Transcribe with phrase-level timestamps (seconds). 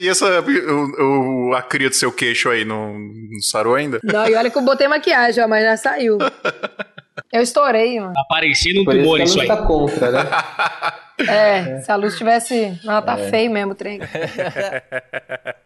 [0.00, 3.98] E essa, o, o- a cria do seu queixo aí não, não sarou ainda?
[4.02, 6.18] Não, e olha que eu botei maquiagem, ó, mas já saiu.
[7.32, 8.14] Eu estourei, mano.
[8.14, 9.56] Tá parecendo um Por isso tumor isso luz aí.
[9.56, 10.20] tá contra, né?
[11.28, 12.78] É, se a luz tivesse.
[12.84, 13.98] Não, tá feio mesmo o trem.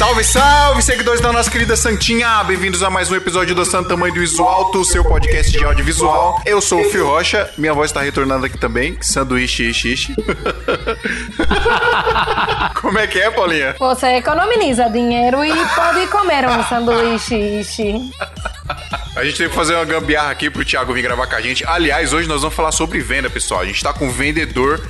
[0.00, 2.42] Salve, salve, seguidores da nossa querida Santinha!
[2.44, 6.40] Bem-vindos a mais um episódio do Santo Tamanho do Iso Alto, seu podcast de audiovisual.
[6.46, 10.14] Eu sou o Fio Rocha, minha voz tá retornando aqui também, sanduíche, ishi, ishi.
[12.80, 13.76] Como é que é, Paulinha?
[13.78, 17.60] Você economiza dinheiro e pode comer um sanduíche.
[17.60, 18.10] ishi.
[19.14, 21.62] A gente teve que fazer uma gambiarra aqui pro Thiago vir gravar com a gente.
[21.66, 23.60] Aliás, hoje nós vamos falar sobre venda, pessoal.
[23.60, 24.80] A gente tá com um vendedor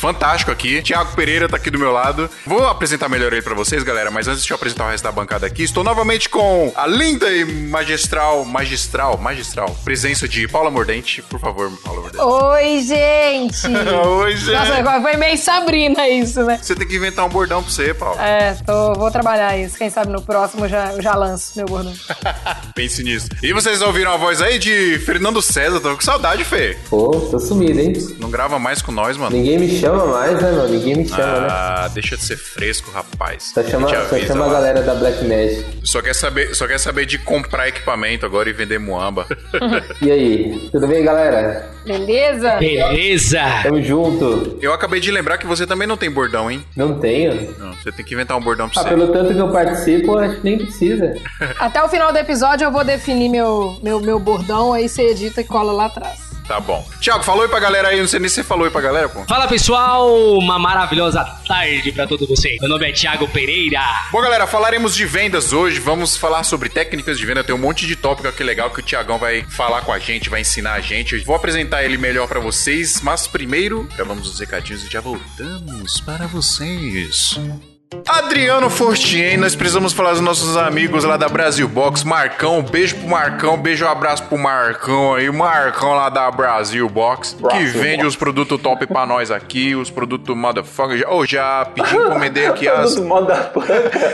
[0.00, 0.80] fantástico aqui.
[0.80, 2.28] Thiago Pereira tá aqui do meu lado.
[2.46, 5.12] Vou apresentar melhor ele pra vocês, galera, mas antes de eu apresentar o resto da
[5.12, 11.20] bancada aqui, estou novamente com a linda e magistral, magistral, magistral, presença de Paula Mordente.
[11.22, 12.24] Por favor, Paula Mordente.
[12.24, 13.66] Oi, gente!
[14.22, 14.52] Oi, gente.
[14.52, 16.58] Nossa, agora foi meio Sabrina isso, né?
[16.62, 18.22] Você tem que inventar um bordão pra você, Paula.
[18.22, 19.76] É, tô, vou trabalhar isso.
[19.76, 21.92] Quem sabe no próximo eu já, eu já lanço meu bordão.
[22.74, 23.28] Pense nisso.
[23.42, 25.78] E vocês ouviram a voz aí de Fernando César?
[25.78, 26.78] Tô com saudade, Fê.
[26.88, 27.92] Pô, tô sumido, hein?
[28.18, 29.36] Não grava mais com nós, mano.
[29.36, 30.68] Ninguém me chama mais, né, mano?
[30.68, 31.48] Ninguém me chama, né?
[31.50, 33.52] Ah, deixa de ser fresco, rapaz.
[33.54, 35.64] Só chama, só chama a galera da Black Magic.
[35.84, 39.26] Só quer saber, só quer saber de comprar equipamento agora e vender muamba.
[40.02, 41.68] E aí, tudo bem, galera?
[41.84, 42.56] Beleza?
[42.56, 43.40] Beleza!
[43.62, 44.58] Tamo junto.
[44.62, 46.64] Eu acabei de lembrar que você também não tem bordão, hein?
[46.76, 47.54] Não tenho?
[47.58, 48.88] Não, você tem que inventar um bordão pra Ah, você.
[48.90, 51.14] pelo tanto que eu participo, acho que nem precisa.
[51.58, 55.40] Até o final do episódio eu vou definir meu, meu, meu bordão, aí você edita
[55.40, 56.29] e cola lá atrás.
[56.50, 56.84] Tá bom.
[57.00, 58.00] Thiago, falou aí pra galera aí.
[58.00, 59.24] Não sei nem se você falou aí pra galera, pô.
[59.24, 62.56] Fala pessoal, uma maravilhosa tarde pra todos vocês.
[62.60, 63.80] Meu nome é Thiago Pereira.
[64.10, 65.78] Bom, galera, falaremos de vendas hoje.
[65.78, 67.44] Vamos falar sobre técnicas de venda.
[67.44, 70.28] Tem um monte de tópico aqui legal que o Tiagão vai falar com a gente,
[70.28, 71.14] vai ensinar a gente.
[71.14, 76.00] Eu vou apresentar ele melhor pra vocês, mas primeiro, gravamos os recadinhos e já voltamos
[76.00, 77.38] para vocês.
[78.06, 82.04] Adriano Fortien, nós precisamos falar dos nossos amigos lá da Brasil Box.
[82.04, 85.28] Marcão, beijo pro Marcão, beijo, abraço pro Marcão aí.
[85.28, 90.36] Marcão lá da Brasil Box, que vende os produtos top pra nós aqui, os produtos
[90.36, 90.98] motherfucker.
[90.98, 92.94] Já- Ô, já pedi, encomendei aqui as.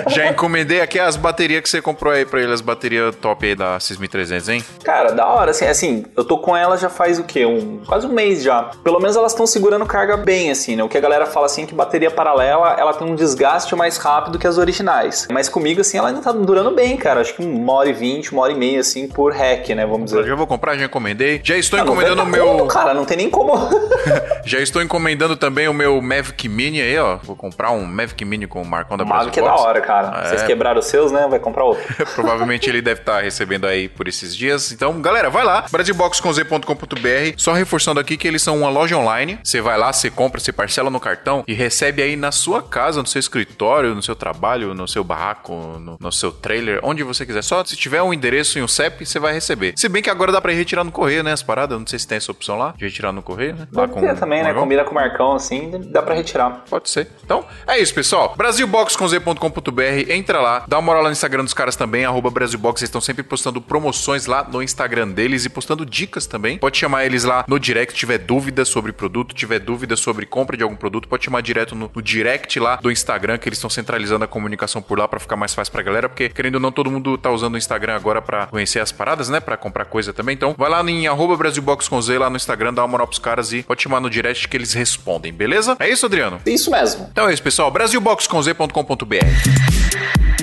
[0.09, 3.55] Já encomendei aqui as baterias que você comprou aí pra ele, as baterias top aí
[3.55, 4.65] da 6300, hein?
[4.85, 7.45] Cara, da hora, assim, assim, eu tô com ela já faz o quê?
[7.45, 8.71] Um, quase um mês já.
[8.83, 10.83] Pelo menos elas estão segurando carga bem, assim, né?
[10.83, 13.97] O que a galera fala assim é que bateria paralela, ela tem um desgaste mais
[13.97, 15.27] rápido que as originais.
[15.33, 17.21] Mas comigo, assim, ela ainda tá durando bem, cara.
[17.23, 19.87] Acho que uma hora e vinte, uma hora e meia, assim, por hack, né?
[19.87, 20.29] Vamos Eu dizer.
[20.31, 21.41] já vou comprar, já encomendei.
[21.43, 22.45] Já estou Ah, encomendando o meu.
[22.47, 23.55] como, cara, não tem nem como.
[24.45, 27.17] Já estou encomendando também o meu Mavic Mini aí, ó.
[27.17, 30.21] Vou comprar um Mavic Mini com o Marcão da Brasil Mavic é da hora, cara.
[30.25, 30.29] É.
[30.29, 31.27] Vocês quebraram os seus, né?
[31.29, 31.83] Vai comprar outro.
[32.15, 34.71] Provavelmente ele deve estar recebendo aí por esses dias.
[34.71, 37.35] Então, galera, vai lá, brasilboxconz.com.br.
[37.37, 39.39] Só reforçando aqui que eles são uma loja online.
[39.43, 43.01] Você vai lá, você compra, você parcela no cartão e recebe aí na sua casa,
[43.01, 43.56] no seu escritório,
[43.95, 47.43] no seu trabalho, no seu barraco, no, no seu trailer, onde você quiser.
[47.43, 49.75] Só se tiver um endereço e um CEP, você vai receber.
[49.77, 51.33] Se bem que agora dá pra ir retirar no correio, né?
[51.33, 51.79] As paradas.
[51.79, 53.69] Não sei se tem essa opção lá de retirar no correio, né?
[53.73, 54.53] Lá ter também, né?
[54.55, 56.65] Combina com o Marcão, assim, dá pra retirar.
[56.69, 57.09] Pode ser.
[57.25, 58.35] Então, é isso, pessoal.
[58.37, 62.81] Brasilbox.com.br, entra lá, dá uma moral lá no Instagram dos caras também, arroba Brasilbox.
[62.81, 66.59] Eles estão sempre postando promoções lá no Instagram deles e postando dicas também.
[66.59, 70.63] Pode chamar eles lá no direct, tiver dúvida sobre produto, tiver dúvida sobre compra de
[70.63, 74.25] algum produto, pode chamar direto no, no direct lá do Instagram, que eles estão centralizando
[74.25, 76.91] a comunicação por lá pra ficar mais fácil pra galera, porque querendo ou não, todo
[76.91, 79.41] mundo tá usando o Instagram agora pra conhecer as paradas, né?
[79.41, 80.35] Pra comprar coisa também.
[80.35, 83.19] Então, vai lá em arroba Brasilbox com Z lá no Instagram, dá uma moral pros
[83.19, 85.77] caras e pode chamar no direct que eles respondem, beleza?
[85.79, 86.41] É isso, Adriano?
[86.47, 87.09] Isso mesmo.
[87.11, 87.71] Então é isso, pessoal.
[87.71, 90.36] Brasilboxconz.com.br.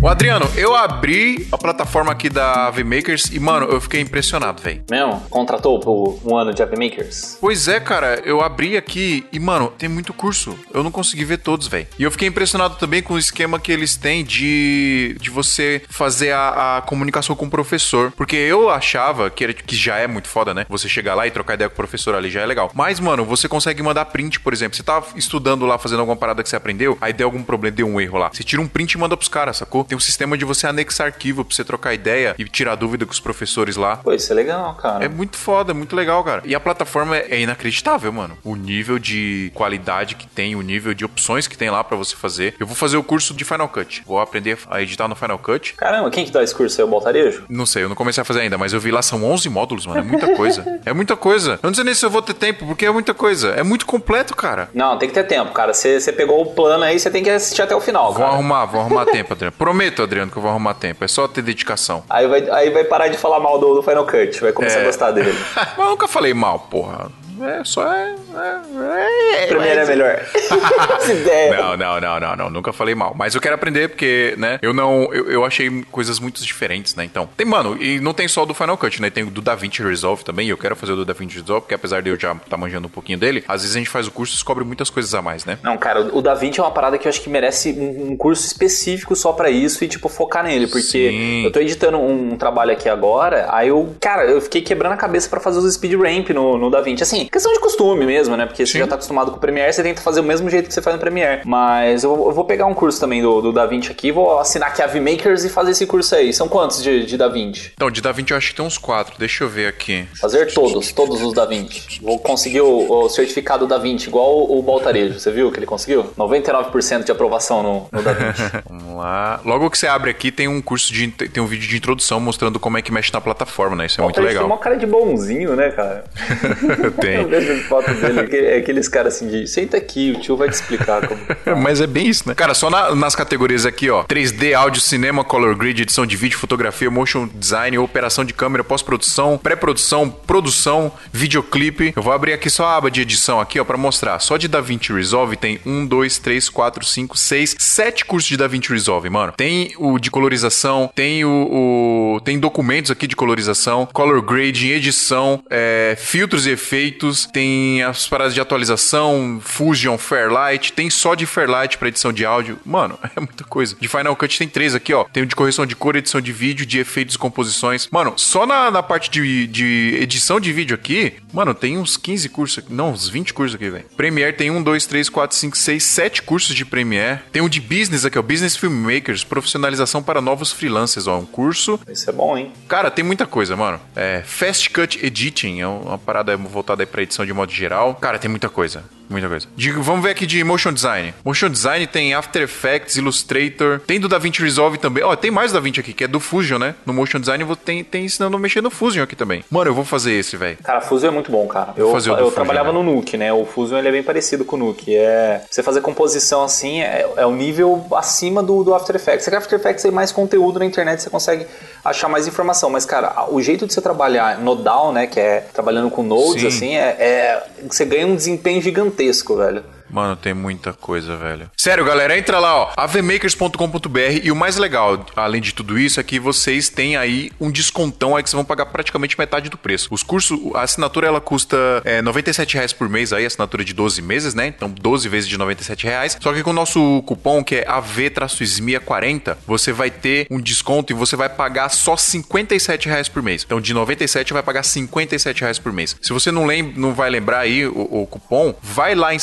[0.00, 4.84] O Adriano, eu abri a plataforma aqui da VMakers e, mano, eu fiquei impressionado, velho.
[4.90, 5.20] Mesmo?
[5.30, 7.38] Contratou por um ano de App Makers?
[7.40, 10.56] Pois é, cara, eu abri aqui e, mano, tem muito curso.
[10.72, 11.86] Eu não consegui ver todos, velho.
[11.98, 16.32] E eu fiquei impressionado também com o esquema que eles têm de, de você fazer
[16.32, 18.12] a, a comunicação com o professor.
[18.12, 20.66] Porque eu achava que, era, que já é muito foda, né?
[20.68, 22.70] Você chegar lá e trocar ideia com o professor ali já é legal.
[22.74, 24.76] Mas, mano, você consegue mandar print, por exemplo.
[24.76, 27.88] Você tá estudando lá, fazendo alguma parada que você aprendeu, aí deu algum problema, deu
[27.88, 28.30] um erro lá.
[28.30, 29.85] Você tira um print e manda pros caras, sacou?
[29.88, 33.12] Tem um sistema de você anexar arquivo pra você trocar ideia e tirar dúvida com
[33.12, 33.96] os professores lá.
[33.98, 35.04] Pô, isso é legal, cara.
[35.04, 36.42] É muito foda, é muito legal, cara.
[36.44, 38.36] E a plataforma é inacreditável, mano.
[38.44, 42.16] O nível de qualidade que tem, o nível de opções que tem lá pra você
[42.16, 42.54] fazer.
[42.58, 44.02] Eu vou fazer o curso de Final Cut.
[44.06, 45.74] Vou aprender a editar no Final Cut.
[45.74, 46.86] Caramba, quem que dá esse curso aí?
[46.86, 47.44] O Baltarejo?
[47.48, 49.86] Não sei, eu não comecei a fazer ainda, mas eu vi lá são 11 módulos,
[49.86, 50.00] mano.
[50.00, 50.64] É muita coisa.
[50.84, 51.60] é muita coisa.
[51.62, 53.50] Eu não sei nem se eu vou ter tempo, porque é muita coisa.
[53.50, 54.68] É muito completo, cara.
[54.74, 55.72] Não, tem que ter tempo, cara.
[55.72, 58.34] Você pegou o plano aí, você tem que assistir até o final, Vou cara.
[58.34, 59.52] arrumar, vou arrumar tempo, Adriano.
[59.56, 61.04] Prometo Prometo, Adriano, que eu vou arrumar tempo.
[61.04, 62.02] É só ter dedicação.
[62.08, 64.82] Aí vai, aí vai parar de falar mal do, do Final Cut, vai começar É.
[64.82, 65.30] a gostar dele.
[65.54, 67.10] Mas eu nunca falei mal, porra.
[67.40, 68.14] É só é.
[68.14, 70.22] é, é Primeiro é melhor.
[70.34, 71.56] Essa ideia.
[71.56, 72.50] Não, não, não, não, não.
[72.50, 73.14] Nunca falei mal.
[73.16, 74.58] Mas eu quero aprender porque, né?
[74.62, 75.12] Eu não.
[75.12, 77.04] Eu, eu achei coisas muito diferentes, né?
[77.04, 77.28] Então.
[77.36, 79.10] Tem, mano, e não tem só o do Final Cut, né?
[79.10, 80.46] Tem o do DaVinci Resolve também.
[80.46, 82.86] e Eu quero fazer o do DaVinci Resolve, porque apesar de eu já estar manjando
[82.86, 85.22] um pouquinho dele, às vezes a gente faz o curso e descobre muitas coisas a
[85.22, 85.58] mais, né?
[85.62, 88.46] Não, cara, o DaVinci é uma parada que eu acho que merece um, um curso
[88.46, 90.66] específico só pra isso e, tipo, focar nele.
[90.66, 91.44] Porque Sim.
[91.44, 95.28] eu tô editando um, trabalho aqui agora, aí eu, cara, eu fiquei quebrando a cabeça
[95.28, 97.02] pra fazer os speed ramp no, no DaVinci.
[97.02, 98.46] Assim, questão de costume mesmo, né?
[98.46, 98.78] Porque você Sim.
[98.80, 100.94] já tá acostumado com o Premiere, você tenta fazer o mesmo jeito que você faz
[100.94, 101.42] no Premiere.
[101.44, 104.82] Mas eu, eu vou pegar um curso também do, do DaVinci aqui, vou assinar aqui
[104.82, 106.32] a VMakers e fazer esse curso aí.
[106.32, 107.72] São quantos de, de DaVinci?
[107.74, 109.14] Então, de DaVinci eu acho que tem uns quatro.
[109.18, 110.06] Deixa eu ver aqui.
[110.20, 112.00] Fazer todos, todos os DaVinci.
[112.02, 115.18] Vou conseguir o, o certificado DaVinci, igual o, o Baltarejo.
[115.18, 116.04] Você viu que ele conseguiu?
[116.16, 118.42] 99% de aprovação no, no DaVinci.
[118.68, 119.40] Vamos lá.
[119.44, 121.08] Logo que você abre aqui, tem um curso de.
[121.08, 123.86] tem um vídeo de introdução mostrando como é que mexe na plataforma, né?
[123.86, 124.56] Isso é muito Baltarejo tem legal.
[124.56, 126.04] uma cara de bonzinho, né, cara?
[127.16, 127.40] Eu tem.
[127.40, 130.54] vejo as fotos dele, é aqueles caras assim de senta aqui, o tio vai te
[130.54, 131.20] explicar como.
[131.62, 132.34] Mas é bem isso, né?
[132.34, 136.38] Cara, só na- nas categorias aqui, ó: 3D, áudio, cinema, color grid, edição de vídeo,
[136.38, 141.92] fotografia, motion design, operação de câmera, pós-produção, pré-produção, produção, videoclipe.
[141.96, 144.18] Eu vou abrir aqui só a aba de edição aqui, ó, pra mostrar.
[144.20, 148.70] Só de DaVinci Resolve tem 1, 2, 3, 4, 5, 6, 7 cursos de DaVinci
[148.72, 149.32] Resolve, mano.
[149.36, 155.42] Tem o de colorização, tem o, o- tem documentos aqui de colorização, color grading, edição,
[155.50, 161.78] é, filtros e efeitos, tem as paradas de atualização, Fusion, Fairlight, tem só de Fairlight
[161.78, 162.58] pra edição de áudio.
[162.64, 163.76] Mano, é muita coisa.
[163.78, 165.04] De Final Cut tem três aqui, ó.
[165.04, 167.88] Tem o de correção de cor, edição de vídeo, de efeitos e composições.
[167.90, 172.28] Mano, só na, na parte de, de edição de vídeo aqui, mano, tem uns 15
[172.28, 172.72] cursos aqui.
[172.72, 173.84] Não, uns 20 cursos aqui, velho.
[173.96, 177.20] Premiere tem 1, 2, 3, 4, 5, 6, 7 cursos de Premiere.
[177.32, 178.22] Tem o de Business aqui, ó.
[178.22, 181.18] Business Filmmakers, profissionalização para novos freelancers, ó.
[181.18, 181.78] Um curso.
[181.88, 182.52] Isso é bom, hein?
[182.68, 183.80] Cara, tem muita coisa, mano.
[183.94, 187.94] É, Fast Cut Editing é uma parada voltada aí pra edição de modo geral.
[187.94, 188.84] Cara, tem muita coisa.
[189.08, 189.46] Muita coisa.
[189.56, 191.14] De- vamos ver aqui de Motion Design.
[191.24, 193.80] Motion Design tem After Effects, Illustrator.
[193.86, 195.02] Tem do DaVinci Resolve também.
[195.04, 196.74] Ó, tem mais DaVinci aqui, que é do Fusion, né?
[196.84, 199.44] No Motion Design vou- tem, tem ensinando a mexer no Fusion aqui também.
[199.50, 200.58] Mano, eu vou fazer esse, velho.
[200.62, 201.72] Cara, Fusion é muito bom, cara.
[201.76, 202.74] Eu, fazer o do eu Fusion, trabalhava né?
[202.78, 203.32] no Nuke, né?
[203.32, 204.94] O Fusion ele é bem parecido com o Nuke.
[204.96, 209.24] É, você fazer composição assim é, é o nível acima do, do After Effects.
[209.24, 211.46] Se que After Effects tem mais conteúdo na internet, você consegue
[211.84, 212.70] achar mais informação.
[212.70, 215.06] Mas, cara, o jeito de você trabalhar no DAW, né?
[215.06, 216.46] Que é trabalhando com nodes, Sim.
[216.48, 218.95] assim, é, é- Você ganha um desempenho gigantesco,
[219.36, 219.62] velho.
[219.90, 221.50] Mano, tem muita coisa, velho.
[221.56, 226.02] Sério, galera, entra lá, ó, avmakers.com.br e o mais legal, além de tudo isso, é
[226.02, 229.88] que vocês têm aí um descontão aí que vocês vão pagar praticamente metade do preço.
[229.90, 234.02] Os cursos, a assinatura ela custa é, 97 reais por mês aí, assinatura de 12
[234.02, 234.46] meses, né?
[234.48, 236.16] Então 12 vezes de 97 reais.
[236.20, 240.96] Só que com o nosso cupom, que é AV-SMIA40, você vai ter um desconto e
[240.96, 243.42] você vai pagar só 57 reais por mês.
[243.44, 245.96] Então de 97 vai pagar 57 reais por mês.
[246.00, 249.18] Se você não, lembra, não vai lembrar aí o, o cupom, vai lá em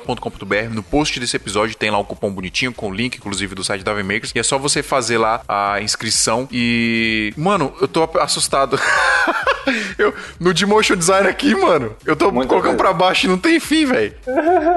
[0.00, 3.62] santamanizoto.com.br, no post desse episódio tem lá um cupom bonitinho com o link, inclusive, do
[3.64, 7.32] site da VMakers, e é só você fazer lá a inscrição e...
[7.36, 8.78] Mano, eu tô assustado.
[9.98, 12.92] eu, no de motion design aqui, mano, eu tô Muita colocando coisa.
[12.92, 14.14] pra baixo e não tem fim, velho.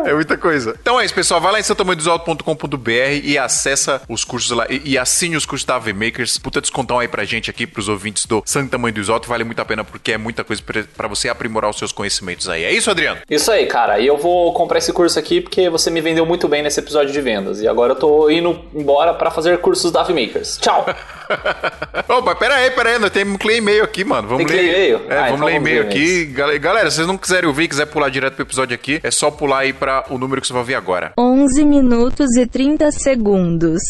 [0.06, 0.76] É muita coisa.
[0.82, 1.40] Então é isso, pessoal.
[1.42, 2.92] Vai lá em santamanizoto.com.br
[3.24, 6.38] e acessa os cursos lá e, e assine os cursos da VMakers.
[6.38, 9.28] Puta descontão aí pra gente aqui, pros ouvintes do Santa Mãe do Isoto.
[9.28, 12.48] Vale muito a pena porque é muita coisa pra pra você aprimorar os seus conhecimentos
[12.50, 12.64] aí.
[12.64, 13.20] É isso, Adriano?
[13.30, 14.00] Isso aí, cara.
[14.00, 17.12] E eu vou comprar esse curso aqui porque você me vendeu muito bem nesse episódio
[17.14, 17.62] de vendas.
[17.62, 20.58] E agora eu tô indo embora pra fazer cursos da VMakers.
[20.58, 20.86] Tchau!
[22.08, 23.00] Opa, pera aí, pera aí.
[23.00, 24.28] Nós temos que ler e-mail aqui, mano.
[24.28, 25.02] Vamos Tem ler e-mail?
[25.10, 26.26] É, Ah, vamos então ler e-mail aqui.
[26.26, 29.32] Gal- Galera, se vocês não quiserem ouvir, quiser pular direto pro episódio aqui, é só
[29.32, 31.14] pular aí pra o número que você vai ouvir agora.
[31.18, 33.82] 11 minutos e 30 segundos.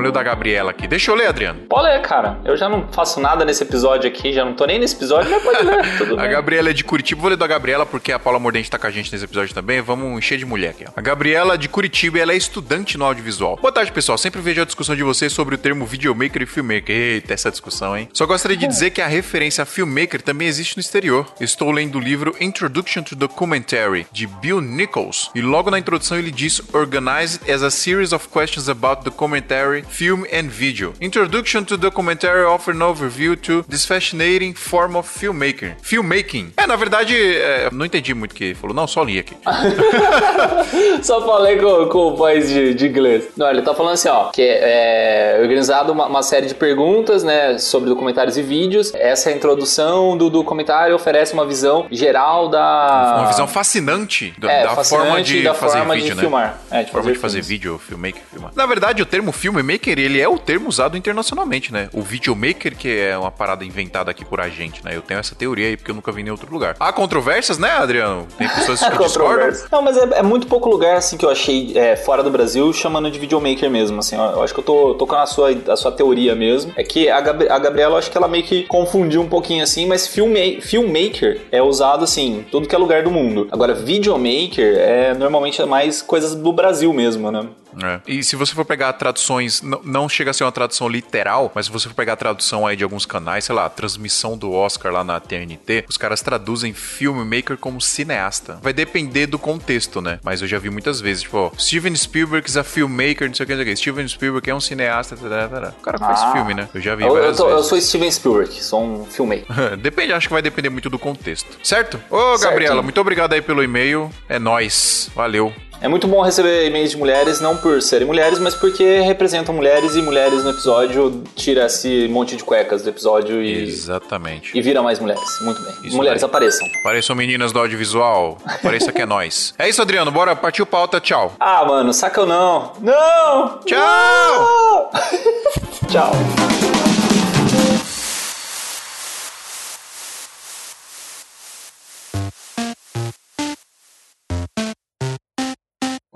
[0.00, 0.88] Vamos ler o da Gabriela aqui.
[0.88, 1.60] Deixa eu ler, Adriano.
[1.68, 2.38] Pode ler, cara.
[2.42, 5.42] Eu já não faço nada nesse episódio aqui, já não tô nem nesse episódio, mas
[5.42, 5.80] pode ler.
[5.98, 6.30] Tudo A bem.
[6.30, 7.20] Gabriela é de Curitiba.
[7.20, 9.82] Vou ler da Gabriela porque a Paula Mordente tá com a gente nesse episódio também.
[9.82, 10.84] Vamos encher de mulher aqui.
[10.88, 10.92] ó.
[10.96, 13.56] A Gabriela de Curitiba, ela é estudante no audiovisual.
[13.60, 14.16] Boa tarde, pessoal.
[14.16, 16.96] Sempre vejo a discussão de vocês sobre o termo videomaker e filmmaker.
[16.96, 18.08] Eita, essa discussão, hein?
[18.14, 21.26] Só gostaria de dizer que a referência a filmmaker também existe no exterior.
[21.40, 25.30] Estou lendo o livro Introduction to Documentary, de Bill Nichols.
[25.34, 30.24] E logo na introdução ele diz Organized as a series of questions about documentary Film
[30.32, 30.94] and Video.
[31.00, 35.74] Introduction to documentary offer an overview to this fascinating form of filmmaker.
[35.82, 36.52] Filmmaking.
[36.56, 38.74] É, na verdade, é, não entendi muito o que ele falou.
[38.74, 39.36] Não, só li aqui.
[41.02, 43.24] Só falei com, com o voz de, de inglês.
[43.36, 47.22] Não, ele tá falando assim, ó, que é, é organizado uma, uma série de perguntas,
[47.24, 48.92] né, sobre documentários e vídeos.
[48.94, 53.16] Essa introdução do documentário, oferece uma visão geral da...
[53.18, 56.20] Uma visão fascinante da, É, da fascinante forma de da fazer forma vídeo, de né?
[56.20, 56.58] filmar.
[56.70, 57.48] É, de forma fazer de fazer filmes.
[57.48, 58.52] vídeo, filmmaker, filmar.
[58.54, 61.88] Na verdade, o termo filmmaker, ele é o termo usado internacionalmente, né?
[61.92, 64.96] O videomaker, que é uma parada inventada aqui por a gente, né?
[64.96, 66.74] Eu tenho essa teoria aí, porque eu nunca vi em nenhum outro lugar.
[66.80, 68.26] Há controvérsias, né, Adriano?
[68.36, 69.50] Tem pessoas que discordam.
[69.70, 72.72] Não, mas é, é muito pouco lugar assim que eu achei é, fora do Brasil
[72.72, 73.98] chamando de videomaker mesmo.
[74.00, 76.72] Assim, ó, eu acho que eu tô, tô com a sua, a sua teoria mesmo.
[76.76, 79.62] É que a, Gabri- a Gabriela, eu acho que ela meio que confundiu um pouquinho
[79.62, 83.48] assim, mas filma, filmmaker é usado assim, em tudo que é lugar do mundo.
[83.50, 87.46] Agora, videomaker é normalmente mais coisas do Brasil mesmo, né?
[87.82, 88.00] É.
[88.06, 91.66] E se você for pegar traduções, não, não chega a ser uma tradução literal, mas
[91.66, 94.92] se você for pegar a tradução aí de alguns canais, sei lá, transmissão do Oscar
[94.92, 98.58] lá na TNT, os caras traduzem filmmaker como cineasta.
[98.62, 100.18] Vai depender do contexto, né?
[100.22, 103.44] Mas eu já vi muitas vezes, tipo, ó, Steven Spielberg is a filmmaker, não sei
[103.44, 103.80] o que, não sei o que.
[103.80, 105.68] Steven Spielberg é um cineasta, tarará, tarará.
[105.78, 106.32] o cara faz Ah.
[106.32, 106.68] filme, né?
[106.74, 109.76] Eu já vi Eu, eu, várias tô- eu sou Steven Spielberg, sou um filmmaker.
[109.78, 111.58] Depende, acho que vai depender muito do contexto.
[111.62, 112.00] Certo?
[112.10, 112.82] Ô, Gabriela, Certinho.
[112.82, 114.10] muito obrigado aí pelo e-mail.
[114.28, 115.10] É nóis.
[115.14, 115.52] Valeu.
[115.82, 119.96] É muito bom receber e-mails de mulheres, não por serem mulheres, mas porque representam mulheres
[119.96, 124.56] e mulheres no episódio tira esse monte de cuecas do episódio e, Exatamente.
[124.56, 125.22] e vira mais mulheres.
[125.40, 125.72] Muito bem.
[125.82, 126.68] Isso mulheres, apareçam.
[126.82, 128.36] Pareçam meninas do audiovisual.
[128.62, 129.54] Pareça que é nós.
[129.58, 130.10] É isso, Adriano.
[130.10, 131.00] Bora partir o pauta.
[131.00, 131.32] Tchau.
[131.40, 132.72] Ah, mano, saca ou não?
[132.80, 133.60] Não!
[133.64, 134.90] Tchau!
[134.92, 135.88] Não!
[135.88, 136.79] Tchau.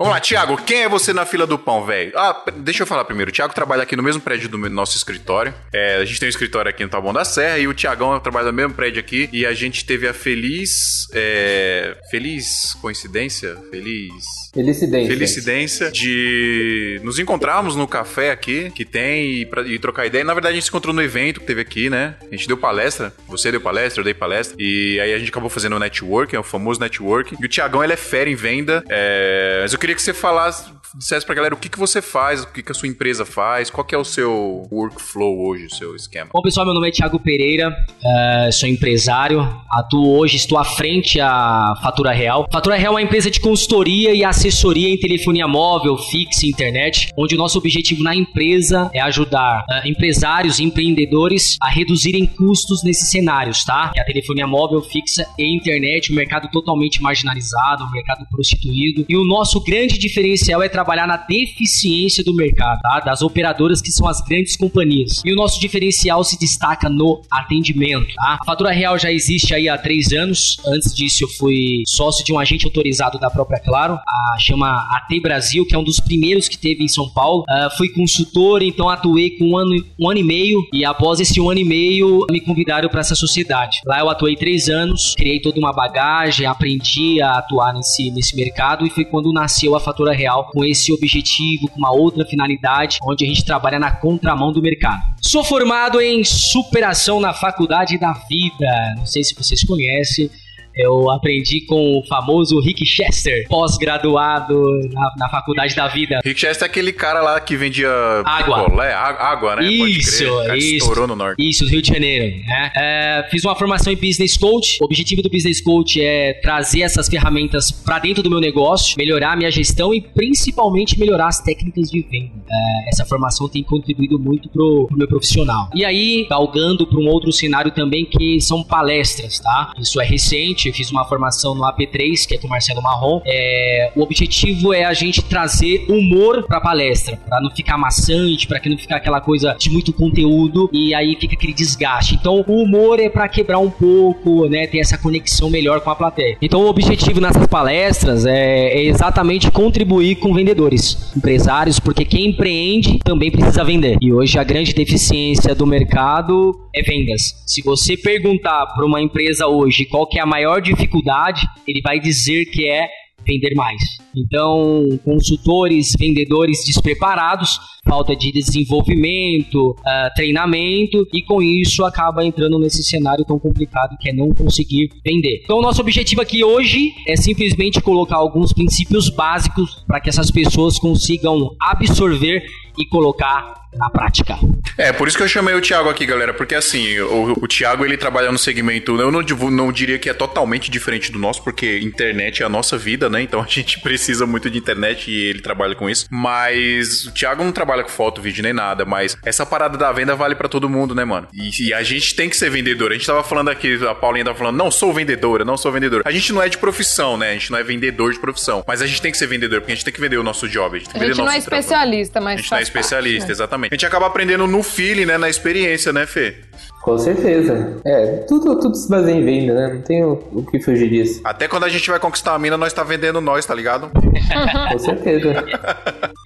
[0.05, 0.57] Vamos lá, Thiago.
[0.57, 2.11] Quem é você na fila do pão, velho?
[2.15, 3.31] Ah, deixa eu falar primeiro.
[3.31, 5.51] O Thiago trabalha aqui no mesmo prédio do nosso escritório.
[5.73, 8.45] É, a gente tem um escritório aqui no Taboão da Serra e o Thiagão trabalha
[8.45, 9.27] no mesmo prédio aqui.
[9.33, 11.07] E a gente teve a feliz.
[11.11, 13.57] é, feliz coincidência?
[13.71, 14.25] Feliz.
[14.53, 15.07] Felicidência.
[15.07, 20.23] Felicidência de nos encontrarmos no café aqui que tem e, pra, e trocar ideia.
[20.23, 22.13] Na verdade, a gente se encontrou no evento que teve aqui, né?
[22.21, 23.11] A gente deu palestra.
[23.27, 24.55] Você deu palestra, eu dei palestra.
[24.59, 27.37] E aí a gente acabou fazendo o networking, é o famoso networking.
[27.41, 28.83] E o Tiagão, ele é fera em venda.
[28.87, 32.43] É, Mas eu queria que você falasse, dissesse pra galera o que, que você faz,
[32.43, 35.73] o que, que a sua empresa faz, qual que é o seu workflow hoje, o
[35.73, 36.29] seu esquema.
[36.33, 41.19] Bom, pessoal, meu nome é Thiago Pereira, eh, sou empresário, atuo hoje, estou à frente
[41.19, 42.47] à Fatura Real.
[42.51, 47.09] Fatura Real é uma empresa de consultoria e assessoria em telefonia móvel, fixa e internet,
[47.17, 52.83] onde o nosso objetivo na empresa é ajudar eh, empresários e empreendedores a reduzirem custos
[52.83, 53.91] nesses cenários, tá?
[53.93, 59.05] Que é a telefonia móvel, fixa e internet, um mercado totalmente marginalizado, um mercado prostituído.
[59.09, 62.99] E o nosso grande diferencial é trabalhar na deficiência do mercado, tá?
[62.99, 65.21] Das operadoras que são as grandes companhias.
[65.25, 68.37] E o nosso diferencial se destaca no atendimento, tá?
[68.41, 70.57] A Fatura Real já existe aí há três anos.
[70.67, 75.19] Antes disso, eu fui sócio de um agente autorizado da própria Claro, a chama AT
[75.21, 77.43] Brasil, que é um dos primeiros que teve em São Paulo.
[77.49, 80.67] Ah, fui consultor, então atuei com um ano, um ano e meio.
[80.73, 83.79] E após esse um ano e meio, me convidaram para essa sociedade.
[83.85, 88.85] Lá eu atuei três anos, criei toda uma bagagem, aprendi a atuar nesse, nesse mercado
[88.85, 93.25] e foi quando nasceu a Fatura Real com esse objetivo, com uma outra finalidade, onde
[93.25, 95.01] a gente trabalha na contramão do mercado.
[95.21, 98.95] Sou formado em superação na Faculdade da Vida.
[98.97, 100.29] Não sei se vocês conhecem.
[100.77, 106.19] Eu aprendi com o famoso Rick Chester, pós-graduado na, na Faculdade da Vida.
[106.23, 107.89] Rick Chester é aquele cara lá que vendia
[108.25, 108.65] Água.
[108.65, 109.65] picolé, á- água, né?
[109.67, 110.57] Isso, crer.
[110.57, 110.75] Isso.
[110.77, 111.35] estourou no norte.
[111.41, 112.25] Isso, Rio de Janeiro.
[112.45, 112.71] né?
[112.75, 114.77] É, fiz uma formação em Business Coach.
[114.81, 119.33] O objetivo do Business Coach é trazer essas ferramentas para dentro do meu negócio, melhorar
[119.33, 122.31] a minha gestão e principalmente melhorar as técnicas de venda.
[122.49, 125.69] É, essa formação tem contribuído muito pro, pro meu profissional.
[125.73, 129.71] E aí, galgando para um outro cenário também que são palestras, tá?
[129.79, 130.64] Isso é recente.
[130.69, 133.21] Eu fiz uma formação no AP3, que é com o Marcelo Marrom.
[133.25, 138.59] É, o objetivo é a gente trazer humor para palestra, para não ficar maçante, para
[138.59, 142.15] que não ficar aquela coisa de muito conteúdo e aí fica aquele desgaste.
[142.15, 145.95] Então, o humor é para quebrar um pouco, né, ter essa conexão melhor com a
[145.95, 146.37] plateia.
[146.41, 152.99] Então, o objetivo nessas palestras é, é exatamente contribuir com vendedores, empresários, porque quem empreende
[152.99, 153.97] também precisa vender.
[154.01, 157.43] E hoje a grande deficiência do mercado é vendas.
[157.45, 161.99] Se você perguntar para uma empresa hoje qual que é a maior dificuldade, ele vai
[161.99, 162.87] dizer que é
[163.25, 163.81] vender mais.
[164.15, 172.83] Então, consultores, vendedores despreparados, falta de desenvolvimento, uh, treinamento, e com isso acaba entrando nesse
[172.83, 175.41] cenário tão complicado que é não conseguir vender.
[175.43, 180.79] Então, nosso objetivo aqui hoje é simplesmente colocar alguns princípios básicos para que essas pessoas
[180.79, 182.43] consigam absorver
[182.77, 184.37] e colocar na prática.
[184.77, 187.85] É, por isso que eu chamei o Thiago aqui, galera, porque assim, o, o Thiago
[187.85, 191.79] ele trabalha no segmento, eu não, não diria que é totalmente diferente do nosso, porque
[191.79, 193.21] internet é a nossa vida, né?
[193.21, 196.07] Então a gente precisa muito de internet e ele trabalha com isso.
[196.09, 200.15] Mas o Thiago não trabalha com foto, vídeo nem nada, mas essa parada da venda
[200.15, 201.27] vale para todo mundo, né, mano?
[201.33, 202.91] E, e, a gente tem que ser vendedor.
[202.91, 206.03] A gente tava falando aqui, a Paulinha tava falando, não sou vendedora, não sou vendedora.
[206.05, 207.31] A gente não é de profissão, né?
[207.31, 209.71] A gente não é vendedor de profissão, mas a gente tem que ser vendedor, porque
[209.71, 210.75] a gente tem que vender o nosso job.
[210.75, 213.19] A gente, tem que a gente não é especialista, mas A gente não é especialista,
[213.19, 213.33] parte, né?
[213.33, 213.64] exatamente.
[213.71, 215.17] A gente acaba aprendendo no feeling, né?
[215.17, 216.35] Na experiência, né, Fê?
[216.85, 217.81] Com certeza.
[217.83, 219.73] É, tudo, tudo se baseia em venda, né?
[219.73, 221.19] Não tem o, o, que fugir disso.
[221.23, 223.89] Até quando a gente vai conquistar a mina, nós tá vendendo nós, tá ligado?
[224.71, 225.43] Com certeza.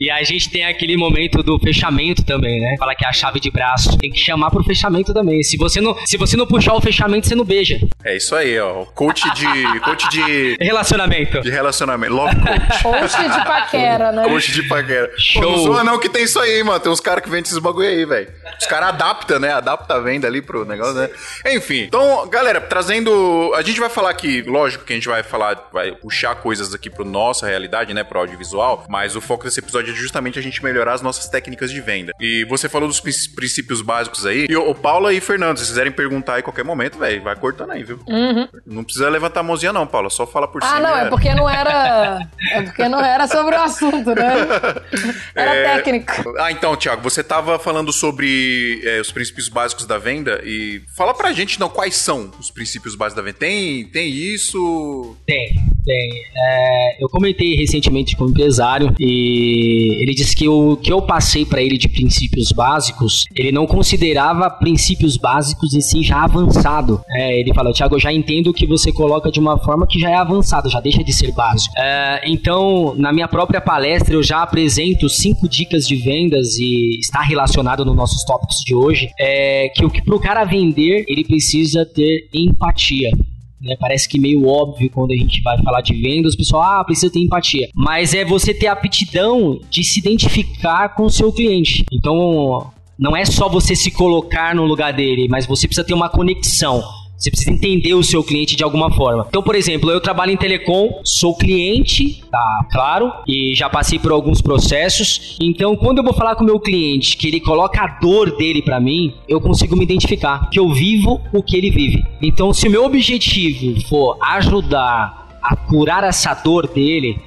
[0.01, 2.75] e a gente tem aquele momento do fechamento também, né?
[2.77, 3.97] Fala que é a chave de braço.
[3.97, 5.41] Tem que chamar pro fechamento também.
[5.43, 7.79] Se você não, se você não puxar o fechamento, você não beija.
[8.03, 8.83] É isso aí, ó.
[8.83, 9.45] Coach de.
[9.79, 10.57] coach de.
[10.59, 11.39] Relacionamento.
[11.39, 12.13] De relacionamento.
[12.13, 12.83] Love coach.
[12.83, 14.23] Coach de paquera, né?
[14.27, 15.09] Coach de paquera.
[15.17, 15.41] Show.
[15.41, 16.81] Pô, não zoa não que tem isso aí, mano.
[16.81, 18.27] Tem uns caras que vendem esses bagulho aí, velho.
[18.59, 19.53] Os caras adaptam, né?
[19.53, 21.09] Adapta a venda ali pro negócio, né?
[21.45, 23.53] Enfim, então, galera, trazendo.
[23.55, 26.89] A gente vai falar aqui, lógico que a gente vai falar, vai puxar coisas aqui
[26.89, 28.03] pro nossa realidade, né?
[28.03, 31.69] Pro audiovisual, mas o foco desse episódio é justamente a gente melhorar as nossas técnicas
[31.69, 32.13] de venda.
[32.19, 34.47] E você falou dos princípios básicos aí.
[34.49, 37.83] E o, Paula e Fernando, se quiserem perguntar aí qualquer momento, velho, vai cortando aí,
[37.83, 37.99] viu?
[38.07, 38.47] Uhum.
[38.65, 40.09] Não precisa levantar a mãozinha, não, Paula.
[40.09, 40.77] Só fala por ah, cima.
[40.79, 42.27] Ah, não, é porque não era.
[42.51, 44.33] É porque não era sobre o assunto, né?
[45.35, 45.75] Era é...
[45.75, 46.33] técnico.
[46.39, 51.13] Ah, então, Thiago, você tava falando sobre é, os princípios básicos da venda e fala
[51.13, 53.37] pra gente, não, quais são os princípios básicos da venda.
[53.37, 55.15] Tem, tem isso?
[55.25, 56.09] Tem, tem.
[56.35, 61.45] É, eu comentei recentemente com um empresário e ele disse que o que eu passei
[61.45, 67.01] para ele de princípios básicos, ele não considerava princípios básicos e sim já avançado.
[67.09, 70.09] É, ele falou, Tiago, eu já entendo que você coloca de uma forma que já
[70.09, 71.73] é avançada, já deixa de ser básico.
[71.77, 77.21] É, então, na minha própria palestra, eu já apresento cinco dicas de vendas e está
[77.21, 81.23] relacionado nos nossos tópicos de hoje, é que o que para o cara vender, ele
[81.23, 83.11] precisa ter empatia.
[83.61, 83.75] Né?
[83.79, 87.11] Parece que meio óbvio quando a gente vai falar de vendas, o pessoal, ah, precisa
[87.11, 87.67] ter empatia.
[87.75, 91.85] Mas é você ter a aptidão de se identificar com o seu cliente.
[91.91, 96.09] Então, não é só você se colocar no lugar dele, mas você precisa ter uma
[96.09, 96.83] conexão.
[97.19, 99.25] Você precisa entender o seu cliente de alguma forma.
[99.27, 104.13] Então, por exemplo, eu trabalho em telecom, sou cliente, tá claro, e já passei por
[104.13, 105.37] alguns processos.
[105.41, 108.61] Então, quando eu vou falar com o meu cliente, que ele coloca a dor dele
[108.61, 112.05] para mim, eu consigo me identificar, que eu vivo o que ele vive.
[112.21, 117.19] Então, se o meu objetivo for ajudar a curar essa dor dele,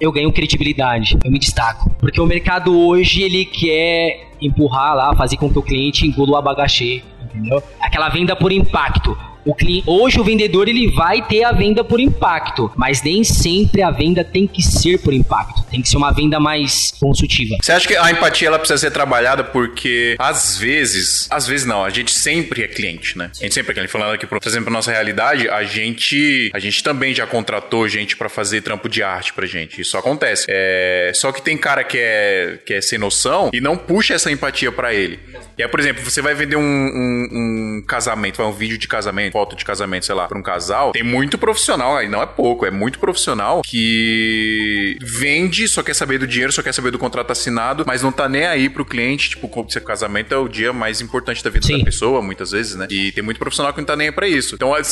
[0.00, 1.88] eu ganho credibilidade, eu me destaco.
[2.00, 6.36] Porque o mercado hoje ele quer empurrar lá, fazer com que o cliente engula o
[6.36, 7.62] abacaxi, entendeu?
[7.80, 9.16] Aquela venda por impacto.
[9.46, 13.80] O cliente, hoje o vendedor ele vai ter a venda por impacto, mas nem sempre
[13.80, 15.64] a venda tem que ser por impacto.
[15.70, 17.56] Tem que ser uma venda mais consultiva.
[17.62, 21.84] Você acha que a empatia ela precisa ser trabalhada porque às vezes, às vezes não,
[21.84, 23.30] a gente sempre é cliente, né?
[23.38, 23.92] A gente sempre é cliente.
[23.92, 28.28] Falando aqui, por exemplo, nossa realidade, a gente, a gente também já contratou gente para
[28.28, 29.80] fazer trampo de arte pra gente.
[29.80, 30.46] Isso acontece.
[30.48, 34.28] É, só que tem cara que é, que é sem noção e não puxa essa
[34.28, 35.20] empatia para ele.
[35.58, 38.86] E aí, por exemplo, você vai vender um, um, um casamento, vai um vídeo de
[38.86, 42.26] casamento foto de casamento, sei lá, pra um casal, tem muito profissional, aí não é
[42.26, 46.98] pouco, é muito profissional que vende, só quer saber do dinheiro, só quer saber do
[46.98, 50.48] contrato assinado, mas não tá nem aí pro cliente, tipo, como se casamento é o
[50.48, 51.78] dia mais importante da vida Sim.
[51.78, 52.86] da pessoa, muitas vezes, né?
[52.90, 54.54] E tem muito profissional que não tá nem aí pra isso.
[54.54, 54.82] Então, é,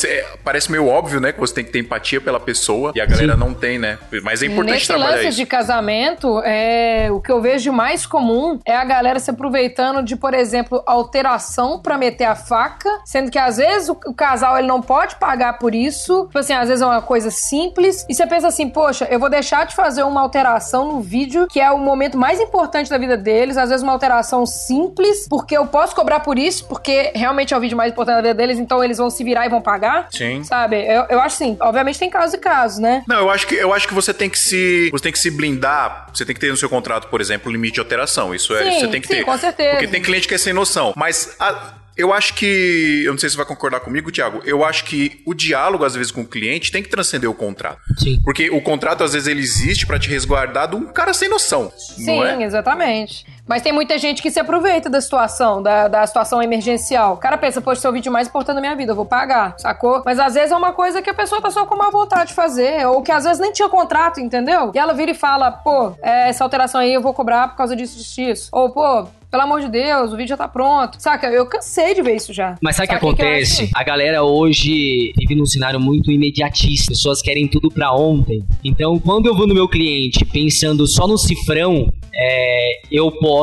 [0.43, 3.33] parece meio óbvio, né, que você tem que ter empatia pela pessoa e a galera
[3.33, 3.39] Sim.
[3.39, 3.97] não tem, né?
[4.23, 5.37] Mas é importante Nesse trabalhar lance isso.
[5.37, 10.03] de casamento, é, o que eu vejo de mais comum é a galera se aproveitando
[10.03, 10.54] de, por exemplo,
[10.85, 15.15] alteração para meter a faca, sendo que às vezes o, o casal ele não pode
[15.15, 16.25] pagar por isso.
[16.25, 18.05] Tipo assim, às vezes é uma coisa simples.
[18.09, 21.59] E você pensa assim, poxa, eu vou deixar de fazer uma alteração no vídeo, que
[21.59, 23.57] é o momento mais importante da vida deles.
[23.57, 27.59] Às vezes uma alteração simples, porque eu posso cobrar por isso, porque realmente é o
[27.59, 30.07] vídeo mais importante da vida deles, então eles vão se virar e vão pagar.
[30.11, 30.43] Sim.
[30.43, 30.81] Sabe?
[30.85, 33.03] Eu, eu acho assim, obviamente tem casos e casos, né?
[33.07, 35.31] Não, eu acho que eu acho que você tem que se você tem que se
[35.31, 38.33] blindar, você tem que ter no seu contrato, por exemplo, limite de alteração.
[38.33, 39.23] Isso é, sim, você tem que sim, ter.
[39.23, 39.71] com certeza.
[39.71, 43.03] Porque tem cliente que é sem noção, mas a, eu acho que.
[43.05, 44.41] Eu não sei se você vai concordar comigo, Thiago.
[44.45, 47.79] Eu acho que o diálogo, às vezes, com o cliente tem que transcender o contrato.
[47.97, 48.19] Sim.
[48.23, 51.71] Porque o contrato, às vezes, ele existe para te resguardar de um cara sem noção.
[51.77, 52.43] Sim, não é?
[52.43, 53.25] exatamente.
[53.47, 57.13] Mas tem muita gente que se aproveita da situação, da, da situação emergencial.
[57.13, 59.05] O cara pensa, poxa, esse é o vídeo mais importante da minha vida, eu vou
[59.05, 60.01] pagar, sacou?
[60.05, 62.33] Mas às vezes é uma coisa que a pessoa tá só com má vontade de
[62.33, 64.71] fazer, ou que às vezes nem tinha contrato, entendeu?
[64.73, 67.75] E ela vira e fala, pô, é, essa alteração aí eu vou cobrar por causa
[67.75, 68.49] disso, disso, disso.
[68.51, 70.97] Ou, pô, pelo amor de Deus, o vídeo já tá pronto.
[70.97, 71.27] Saca?
[71.27, 72.55] Eu cansei de ver isso já.
[72.61, 73.63] Mas sabe o que Sabe o que acontece?
[73.63, 73.71] acho?
[73.75, 76.93] a galera hoje vive num cenário muito imediatista.
[76.93, 78.45] As pessoas querem tudo pra ontem.
[78.63, 83.34] Então, quando eu vou no meu cliente pensando só no cifrão, é, eu posso,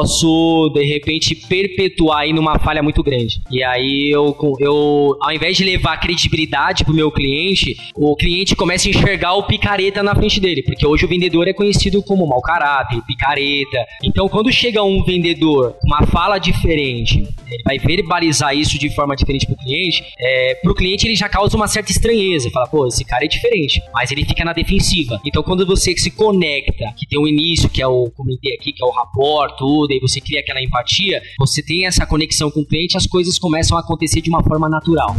[0.72, 3.40] de repente, perpetuar aí numa falha muito grande.
[3.50, 8.88] E aí, eu, eu, ao invés de levar credibilidade pro meu cliente, o cliente começa
[8.88, 10.62] a enxergar o picareta na frente dele.
[10.62, 13.78] Porque hoje o vendedor é conhecido como mau caráter, picareta.
[14.02, 19.14] Então, quando chega um vendedor com uma fala diferente, ele vai verbalizar isso de forma
[19.16, 22.50] diferente pro cliente, é, pro cliente ele já causa uma certa estranheza.
[22.50, 23.82] Fala, pô, esse cara é diferente.
[23.92, 25.20] Mas ele fica na defensiva.
[25.26, 28.82] Então, quando você se conecta, que tem o início, que é o, comentei aqui, que
[28.82, 32.66] é o rapport, tudo, e você cria aquela empatia, você tem essa conexão com o
[32.66, 35.16] cliente, as coisas começam a acontecer de uma forma natural.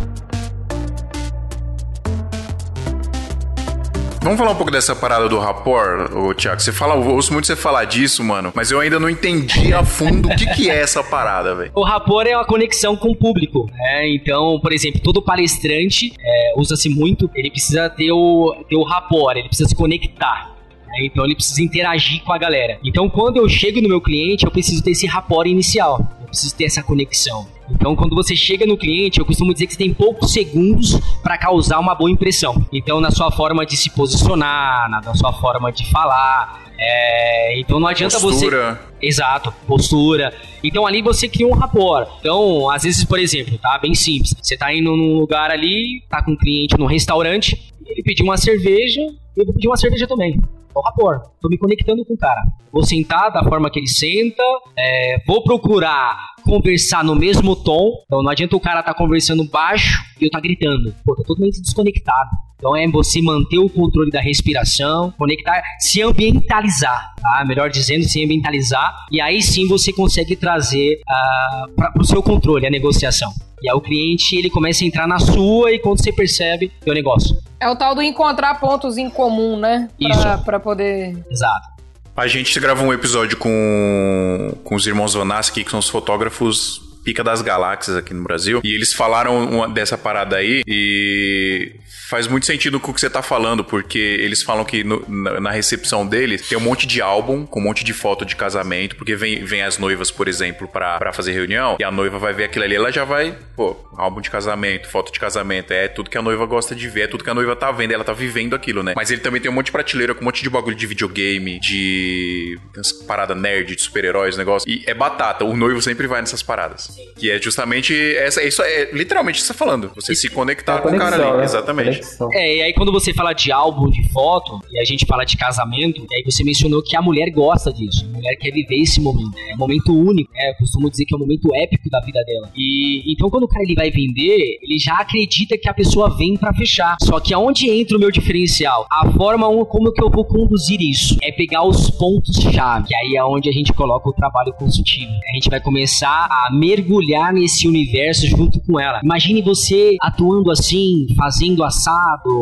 [4.23, 6.61] Vamos falar um pouco dessa parada do rapport, ô Thiago.
[6.61, 9.83] Você fala, eu ouço muito você falar disso, mano, mas eu ainda não entendi a
[9.83, 11.71] fundo o que, que é essa parada, velho.
[11.75, 13.69] O rapport é uma conexão com o público.
[13.73, 14.07] né?
[14.15, 19.35] Então, por exemplo, todo palestrante é, usa-se muito, ele precisa ter o, ter o rapport,
[19.35, 20.52] ele precisa se conectar.
[20.93, 21.05] Né?
[21.05, 22.79] Então ele precisa interagir com a galera.
[22.83, 26.07] Então quando eu chego no meu cliente, eu preciso ter esse rapport inicial.
[26.21, 27.47] Eu preciso ter essa conexão.
[27.69, 31.37] Então quando você chega no cliente, eu costumo dizer que você tem poucos segundos para
[31.37, 32.63] causar uma boa impressão.
[32.71, 36.63] Então na sua forma de se posicionar, na, sua forma de falar.
[36.77, 38.81] é, então não adianta você Postura.
[39.01, 40.33] Exato, postura.
[40.63, 42.07] Então ali você cria um rapport.
[42.19, 43.77] Então, às vezes, por exemplo, tá?
[43.77, 44.33] Bem simples.
[44.41, 48.37] Você tá indo num lugar ali, tá com um cliente num restaurante, ele pediu uma
[48.37, 49.01] cerveja,
[49.35, 50.39] eu vou pedir uma cerveja também.
[50.75, 51.21] É o rapport.
[51.41, 52.41] Tô me conectando com o cara.
[52.71, 54.43] Vou sentar da forma que ele senta,
[54.77, 57.91] é, vou procurar conversar no mesmo tom.
[58.05, 60.93] Então não adianta o cara tá conversando baixo e eu tá gritando.
[61.05, 62.29] Pô, tá totalmente desconectado.
[62.57, 67.43] Então é você manter o controle da respiração, conectar, se ambientalizar, tá?
[67.45, 68.95] Melhor dizendo, se ambientalizar.
[69.11, 73.31] E aí sim você consegue trazer ah, para o seu controle a negociação.
[73.63, 76.89] E aí o cliente ele começa a entrar na sua e quando você percebe, é
[76.91, 77.37] o negócio.
[77.59, 79.87] É o tal do encontrar pontos em comum, né?
[79.97, 80.43] Pra, Isso.
[80.43, 81.17] pra poder.
[81.31, 81.67] Exato.
[82.15, 87.23] A gente gravou um episódio com, com os irmãos Vanassi, que são os fotógrafos pica
[87.23, 88.61] das galáxias aqui no Brasil.
[88.63, 91.71] E eles falaram uma- dessa parada aí e
[92.13, 95.39] faz muito sentido com o que você tá falando, porque eles falam que no- na,
[95.39, 98.95] na recepção deles tem um monte de álbum com um monte de foto de casamento,
[98.95, 102.31] porque vem, vem as noivas, por exemplo, pra, pra fazer reunião, e a noiva vai
[102.31, 106.07] ver aquilo ali, ela já vai, pô, álbum de casamento, foto de casamento, é tudo
[106.11, 108.13] que a noiva gosta de ver, é tudo que a noiva tá vendo, ela tá
[108.13, 108.93] vivendo aquilo, né?
[108.95, 111.59] Mas ele também tem um monte de prateleira com um monte de bagulho de videogame,
[111.59, 112.59] de
[113.07, 114.69] parada nerd, de super-heróis, negócio.
[114.69, 116.89] E é batata, o noivo sempre vai nessas paradas.
[117.17, 119.91] Que é justamente essa, isso é literalmente o que você tá falando.
[119.95, 121.37] Você se conectar É com o cara ali.
[121.37, 121.43] né?
[121.43, 122.02] Exatamente.
[122.03, 122.29] Conexão.
[122.33, 125.37] É, e aí quando você fala de álbum de foto, e a gente fala de
[125.37, 128.05] casamento, e aí você mencionou que a mulher gosta disso.
[128.05, 129.37] A mulher quer viver esse momento.
[129.49, 130.49] É um momento único, né?
[130.49, 132.51] Eu costumo dizer que é um momento épico da vida dela.
[132.55, 136.35] E então quando o cara ele vai vender, ele já acredita que a pessoa vem
[136.35, 136.97] pra fechar.
[137.01, 138.85] Só que aonde entra o meu diferencial?
[138.91, 143.23] A forma como que eu vou conduzir isso é pegar os pontos-chave, que aí é
[143.23, 145.11] onde a gente coloca o trabalho consultivo.
[145.31, 148.99] A gente vai começar a mergulhar nesse universo junto com ela.
[149.03, 151.92] Imagine você atuando assim, fazendo assado,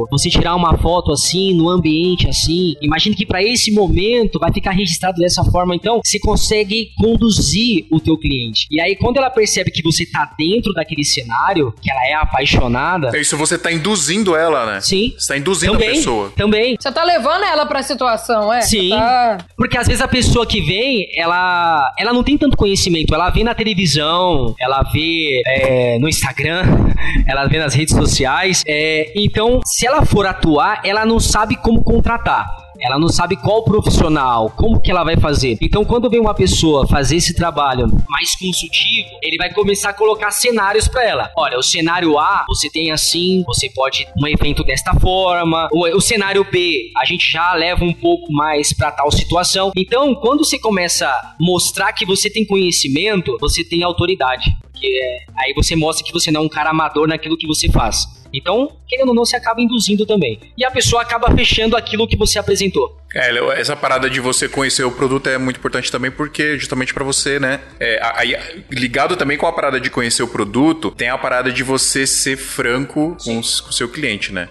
[0.10, 2.76] você tirar uma foto assim, no ambiente assim.
[2.82, 8.00] Imagine que para esse momento vai ficar registrado dessa forma, então você consegue conduzir o
[8.00, 8.68] teu cliente.
[8.72, 13.12] E aí quando ela percebe que você tá dentro daquele cenário, que ela é apaixonada,
[13.16, 14.82] É isso, você tá induzindo ela, né?
[14.82, 16.34] sim, Você tá induzindo também, a pessoa.
[16.36, 16.76] também.
[16.80, 18.62] Você tá levando ela pra situação, é?
[18.62, 18.90] Sim.
[18.90, 19.38] Tá...
[19.56, 23.14] Porque às vezes a pessoa que vem, ela, ela não tem tanto conhecimento.
[23.14, 26.64] Ela vê na televisão, ela vê é, no Instagram,
[27.28, 28.64] ela vê nas redes sociais.
[28.68, 32.46] é, então, se ela for atuar, ela não sabe como contratar.
[32.82, 35.58] Ela não sabe qual profissional, como que ela vai fazer.
[35.62, 40.32] Então, quando vem uma pessoa fazer esse trabalho mais consultivo, ele vai começar a colocar
[40.32, 41.32] cenários pra ela.
[41.38, 45.70] Olha, o cenário A, você tem assim, você pode um evento desta forma.
[45.72, 49.72] O, o cenário B, a gente já leva um pouco mais pra tal situação.
[49.78, 54.52] Então, quando você começa a mostrar que você tem conhecimento, você tem autoridade.
[54.74, 55.02] Porque
[55.38, 58.21] aí você mostra que você não é um cara amador naquilo que você faz.
[58.34, 60.40] Então, querendo ou não, você acaba induzindo também.
[60.58, 62.98] E a pessoa acaba fechando aquilo que você apresentou.
[63.14, 67.04] É, essa parada de você conhecer o produto é muito importante também, porque justamente pra
[67.04, 67.60] você, né?
[67.80, 68.38] é, aí,
[68.70, 72.38] ligado também com a parada de conhecer o produto, tem a parada de você ser
[72.38, 74.48] franco com o seu cliente, né?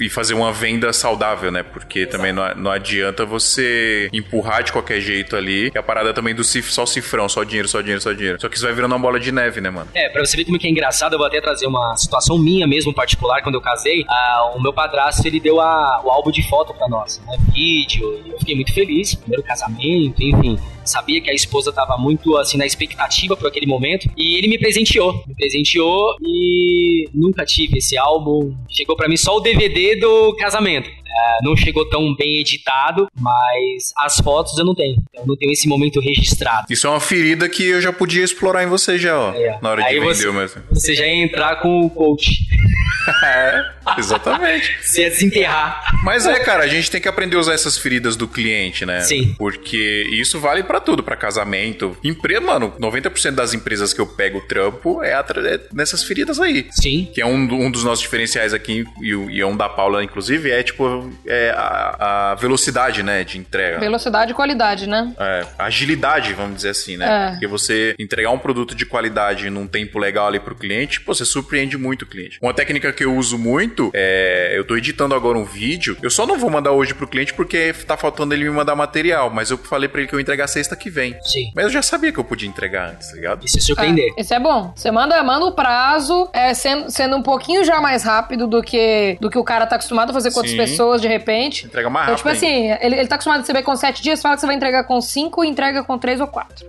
[0.00, 1.62] E fazer uma venda saudável, né?
[1.62, 5.70] Porque também não, não adianta você empurrar de qualquer jeito ali.
[5.74, 8.40] E a parada também do cif, só cifrão, só dinheiro, só dinheiro, só dinheiro.
[8.40, 9.88] Só que isso vai virando uma bola de neve, né, mano?
[9.94, 12.66] É, pra você ver como que é engraçado, eu vou até trazer uma situação minha
[12.66, 14.04] mesmo, particular, quando eu casei.
[14.08, 17.36] Ah, o meu padrasto, ele deu a, o álbum de foto pra nós, né?
[17.52, 19.14] Vídeo, e eu fiquei muito feliz.
[19.14, 20.58] Primeiro casamento, enfim.
[20.86, 24.08] Sabia que a esposa tava muito, assim, na expectativa por aquele momento.
[24.16, 25.22] E ele me presenteou.
[25.26, 28.54] Me presenteou e nunca tive esse álbum.
[28.68, 30.88] Chegou pra mim só o DVD do casamento.
[31.18, 34.96] Ah, não chegou tão bem editado, mas as fotos eu não tenho.
[35.14, 36.66] Eu não tenho esse momento registrado.
[36.70, 39.32] Isso é uma ferida que eu já podia explorar em você já, ó.
[39.34, 39.58] É.
[39.62, 40.62] Na hora de Aí vender você- mesmo.
[40.70, 42.40] Você já ia entrar com o coach.
[43.24, 43.64] É,
[43.98, 44.76] exatamente.
[44.82, 45.94] Você ia desenterrar.
[46.02, 49.00] Mas é, cara, a gente tem que aprender a usar essas feridas do cliente, né?
[49.02, 49.32] Sim.
[49.38, 51.96] Porque isso vale pra tudo, pra casamento.
[52.02, 56.66] Empresa, mano, 90% das empresas que eu pego trampo é, é nessas feridas aí.
[56.72, 57.08] Sim.
[57.14, 60.50] Que é um, um dos nossos diferenciais aqui, e, e é um da Paula, inclusive,
[60.50, 63.78] é tipo é a, a velocidade, né, de entrega.
[63.78, 65.12] Velocidade e qualidade, né?
[65.18, 67.28] É, agilidade, vamos dizer assim, né?
[67.28, 67.30] É.
[67.32, 71.24] Porque você entregar um produto de qualidade num tempo legal ali pro cliente, pô, você
[71.24, 72.38] surpreende muito o cliente.
[72.40, 74.52] Uma técnica que eu uso muito é.
[74.56, 75.96] Eu tô editando agora um vídeo.
[76.02, 79.30] Eu só não vou mandar hoje pro cliente porque tá faltando ele me mandar material.
[79.30, 81.16] Mas eu falei pra ele que eu ia entregar sexta que vem.
[81.22, 81.50] Sim.
[81.54, 83.44] Mas eu já sabia que eu podia entregar antes, tá ligado?
[83.44, 84.12] E se surpreender.
[84.16, 84.72] É, isso é bom.
[84.74, 89.16] Você manda, manda o prazo, é, sendo, sendo um pouquinho já mais rápido do que,
[89.20, 90.58] do que o cara tá acostumado a fazer com outras Sim.
[90.86, 91.66] Pessoas, de repente.
[91.66, 92.44] Entrega mais Então, tipo rápido.
[92.44, 94.84] assim, ele, ele tá acostumado a receber com sete dias, fala que você vai entregar
[94.84, 96.66] com cinco e entrega com três ou quatro.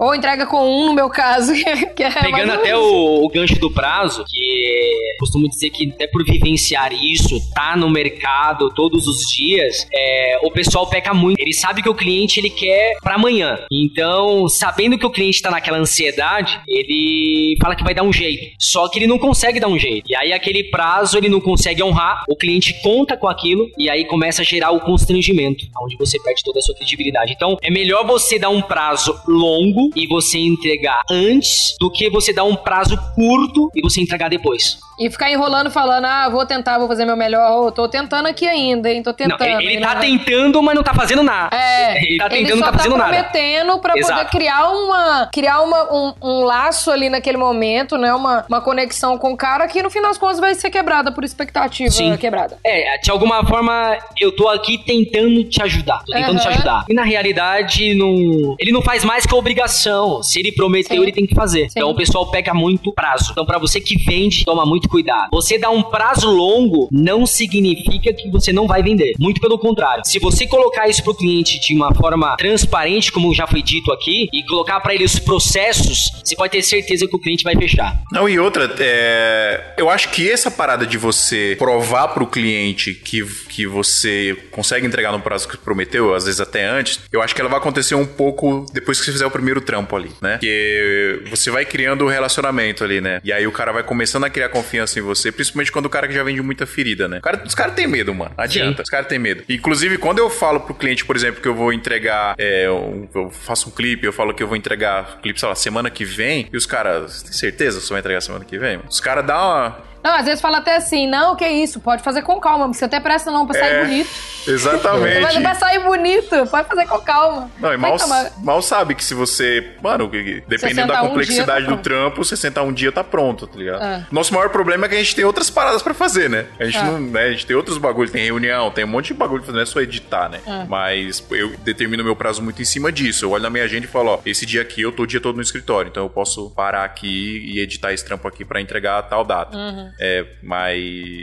[0.00, 1.52] Ou entrega com um, no meu caso,
[1.94, 6.24] que é Pegando até o, o gancho do prazo, que costumo dizer que até por
[6.24, 11.38] vivenciar isso, tá no mercado todos os dias, é, o pessoal peca muito.
[11.38, 13.58] Ele sabe que o cliente ele quer pra amanhã.
[13.70, 18.54] Então, sabendo que o cliente tá naquela ansiedade, ele fala que vai dar um jeito.
[18.58, 20.10] Só que ele não consegue dar um jeito.
[20.10, 24.06] E aí aquele prazo ele não consegue honrar, o cliente conta com aquilo e aí
[24.06, 27.34] começa a gerar o constrangimento, onde você perde toda a sua credibilidade.
[27.34, 32.32] Então, é melhor você dar um prazo longo e você entregar antes do que você
[32.32, 34.78] dar um prazo curto e você entregar depois.
[34.98, 37.50] E ficar enrolando, falando, ah, vou tentar, vou fazer meu melhor.
[37.58, 39.02] Ô, tô tentando aqui ainda, hein?
[39.02, 39.38] Tô tentando.
[39.40, 41.56] não, ele, ele tá não- tentando, mas não tá fazendo nada.
[41.56, 43.10] É, ele tá tentando, ele não só tá fazendo nada.
[43.10, 44.30] prometendo pra poder Exato.
[44.30, 48.12] criar uma criar uma, um, um laço ali naquele momento, né?
[48.12, 51.24] Uma, uma conexão com o cara que no final das contas vai ser quebrada por
[51.24, 52.14] expectativa Sim.
[52.18, 52.58] quebrada.
[52.62, 56.00] É, de alguma forma eu tô aqui tentando te ajudar.
[56.04, 56.56] Tô tentando te Aham.
[56.56, 56.84] ajudar.
[56.90, 59.79] E na realidade, não, ele não faz mais que a obrigação.
[60.22, 61.02] Se ele prometeu, Sim.
[61.02, 61.70] ele tem que fazer.
[61.70, 61.78] Sim.
[61.78, 63.30] Então o pessoal pega muito prazo.
[63.32, 65.28] Então, pra você que vende, toma muito cuidado.
[65.32, 69.12] Você dar um prazo longo não significa que você não vai vender.
[69.18, 70.02] Muito pelo contrário.
[70.04, 74.28] Se você colocar isso pro cliente de uma forma transparente, como já foi dito aqui,
[74.32, 78.00] e colocar pra ele os processos, você pode ter certeza que o cliente vai fechar.
[78.12, 83.24] Não, e outra, é, eu acho que essa parada de você provar pro cliente que,
[83.48, 87.40] que você consegue entregar no prazo que prometeu, às vezes até antes, eu acho que
[87.40, 90.32] ela vai acontecer um pouco depois que você fizer o primeiro trampo ali, né?
[90.32, 93.20] Porque você vai criando o relacionamento ali, né?
[93.24, 96.06] E aí o cara vai começando a criar confiança em você, principalmente quando o cara
[96.08, 97.20] que já vende muita ferida, né?
[97.22, 98.32] Cara- os caras têm medo, mano.
[98.36, 98.76] Adianta.
[98.78, 98.82] Sim.
[98.82, 99.42] Os caras têm medo.
[99.48, 103.30] Inclusive, quando eu falo pro cliente, por exemplo, que eu vou entregar, é, um- eu
[103.30, 106.48] faço um clipe, eu falo que eu vou entregar clipe, sei lá, semana que vem,
[106.52, 108.76] e os caras, tem certeza que você vai entregar semana que vem?
[108.76, 109.89] mano?" Os caras dão uma.
[110.02, 112.84] Não, às vezes fala até assim, não, que isso, pode fazer com calma, porque você
[112.84, 114.10] até presta não pra sair É, bonito.
[114.46, 115.20] Exatamente.
[115.20, 117.50] Mas vai sair bonito, pode fazer com calma.
[117.58, 117.96] Não, e mal,
[118.42, 119.72] mal sabe que se você.
[119.82, 120.08] Mano,
[120.48, 123.82] dependendo da 61 complexidade dia tá do trampo, 61 dia tá pronto, tá ligado?
[123.82, 124.06] É.
[124.10, 126.46] Nosso maior problema é que a gente tem outras paradas pra fazer, né?
[126.58, 126.82] A gente É.
[126.82, 127.00] não.
[127.00, 129.56] Né, a gente tem outros bagulhos, tem reunião, tem um monte de bagulho pra fazer,
[129.56, 130.40] não é só editar, né?
[130.46, 130.64] É.
[130.66, 133.24] Mas eu determino meu prazo muito em cima disso.
[133.26, 135.20] Eu olho na minha agenda e falo, ó, esse dia aqui eu tô o dia
[135.20, 138.98] todo no escritório, então eu posso parar aqui e editar esse trampo aqui pra entregar
[138.98, 139.56] a tal data.
[139.98, 140.78] É, mas.